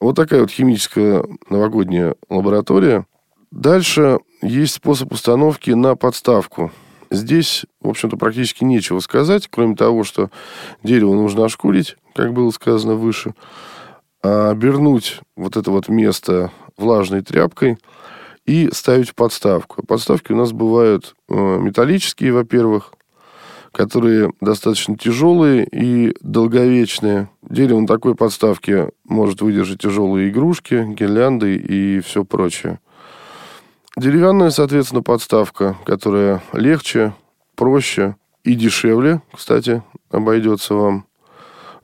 Вот 0.00 0.14
такая 0.16 0.42
вот 0.42 0.50
химическая 0.50 1.24
новогодняя 1.48 2.14
лаборатория. 2.28 3.06
Дальше 3.50 4.18
есть 4.42 4.74
способ 4.74 5.12
установки 5.12 5.70
на 5.70 5.96
подставку. 5.96 6.70
Здесь, 7.10 7.66
в 7.80 7.88
общем-то, 7.88 8.16
практически 8.16 8.64
нечего 8.64 9.00
сказать, 9.00 9.48
кроме 9.50 9.76
того, 9.76 10.04
что 10.04 10.30
дерево 10.82 11.14
нужно 11.14 11.44
ошкурить, 11.44 11.96
как 12.14 12.32
было 12.32 12.50
сказано 12.50 12.94
выше, 12.94 13.34
а 14.22 14.50
обернуть 14.50 15.20
вот 15.36 15.56
это 15.56 15.70
вот 15.70 15.88
место 15.88 16.50
влажной 16.76 17.22
тряпкой 17.22 17.78
и 18.44 18.70
ставить 18.72 19.14
подставку. 19.14 19.84
Подставки 19.86 20.32
у 20.32 20.36
нас 20.36 20.52
бывают 20.52 21.14
э, 21.28 21.34
металлические, 21.34 22.32
во-первых, 22.32 22.92
которые 23.72 24.32
достаточно 24.40 24.96
тяжелые 24.96 25.66
и 25.70 26.16
долговечные. 26.20 27.28
Дерево 27.42 27.80
на 27.80 27.86
такой 27.86 28.14
подставке 28.14 28.90
может 29.04 29.42
выдержать 29.42 29.82
тяжелые 29.82 30.30
игрушки, 30.30 30.86
гирлянды 30.94 31.56
и 31.56 32.00
все 32.00 32.24
прочее. 32.24 32.78
Деревянная, 33.98 34.50
соответственно, 34.50 35.02
подставка, 35.02 35.74
которая 35.86 36.42
легче, 36.52 37.14
проще 37.54 38.16
и 38.44 38.54
дешевле, 38.54 39.22
кстати, 39.32 39.82
обойдется 40.10 40.74
вам. 40.74 41.06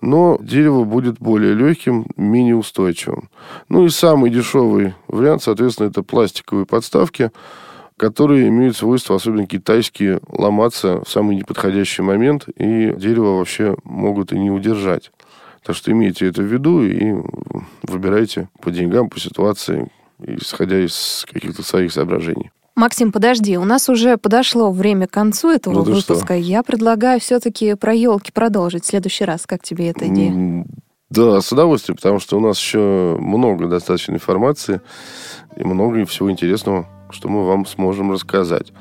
Но 0.02 0.36
дерево 0.42 0.84
будет 0.84 1.18
более 1.20 1.54
легким, 1.54 2.04
менее 2.16 2.56
устойчивым. 2.56 3.30
Ну 3.70 3.86
и 3.86 3.88
самый 3.88 4.28
дешевый 4.28 4.94
вариант, 5.08 5.42
соответственно, 5.42 5.88
это 5.88 6.02
пластиковые 6.02 6.66
подставки, 6.66 7.30
которые 7.96 8.48
имеют 8.48 8.76
свойство, 8.76 9.16
особенно 9.16 9.46
китайские, 9.46 10.20
ломаться 10.28 11.02
в 11.02 11.08
самый 11.08 11.36
неподходящий 11.36 12.02
момент, 12.02 12.46
и 12.56 12.92
дерево 12.94 13.38
вообще 13.38 13.74
могут 13.84 14.34
и 14.34 14.38
не 14.38 14.50
удержать. 14.50 15.12
Так 15.64 15.76
что 15.76 15.90
имейте 15.90 16.26
это 16.26 16.42
в 16.42 16.44
виду 16.44 16.82
и 16.82 17.14
выбирайте 17.84 18.50
по 18.60 18.70
деньгам, 18.70 19.08
по 19.08 19.18
ситуации, 19.18 19.88
исходя 20.26 20.84
из 20.84 21.24
каких-то 21.30 21.62
своих 21.62 21.92
соображений. 21.92 22.50
Максим, 22.74 23.12
подожди, 23.12 23.58
у 23.58 23.64
нас 23.64 23.88
уже 23.88 24.16
подошло 24.16 24.70
время 24.72 25.06
к 25.06 25.10
концу 25.10 25.50
этого 25.50 25.74
ну, 25.74 25.82
выпуска. 25.82 26.24
Что? 26.24 26.34
Я 26.34 26.62
предлагаю 26.62 27.20
все-таки 27.20 27.74
про 27.74 27.92
елки 27.92 28.32
продолжить 28.32 28.84
в 28.84 28.86
следующий 28.86 29.24
раз. 29.24 29.46
Как 29.46 29.62
тебе 29.62 29.90
эта 29.90 30.08
идея? 30.08 30.64
Да, 31.10 31.42
с 31.42 31.52
удовольствием, 31.52 31.96
потому 31.96 32.18
что 32.18 32.38
у 32.38 32.40
нас 32.40 32.58
еще 32.58 33.18
много 33.20 33.66
достаточно 33.66 34.14
информации 34.14 34.80
и 35.56 35.62
много 35.62 36.06
всего 36.06 36.30
интересного, 36.30 36.88
что 37.10 37.28
мы 37.28 37.46
вам 37.46 37.66
сможем 37.66 38.12
рассказать. 38.12 38.72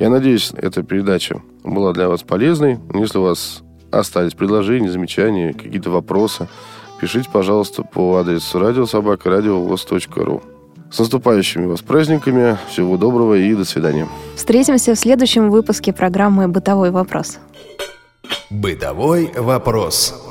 Я 0.00 0.10
надеюсь, 0.10 0.52
эта 0.56 0.82
передача 0.82 1.40
была 1.62 1.92
для 1.92 2.08
вас 2.08 2.24
полезной. 2.24 2.80
Если 2.94 3.18
у 3.18 3.22
вас 3.22 3.62
остались 3.92 4.34
предложения, 4.34 4.90
замечания, 4.90 5.52
какие-то 5.52 5.90
вопросы, 5.90 6.48
пишите, 7.00 7.30
пожалуйста, 7.32 7.84
по 7.84 8.16
адресу 8.16 8.58
радиособака.радиовоз.ру. 8.58 10.42
С 10.90 10.98
наступающими 10.98 11.66
вас 11.66 11.82
праздниками. 11.82 12.58
Всего 12.70 12.96
доброго 12.96 13.34
и 13.34 13.54
до 13.54 13.64
свидания. 13.64 14.08
Встретимся 14.36 14.94
в 14.94 14.98
следующем 14.98 15.50
выпуске 15.50 15.92
программы 15.92 16.48
«Бытовой 16.48 16.90
вопрос». 16.90 17.38
«Бытовой 18.50 19.30
вопрос». 19.36 20.27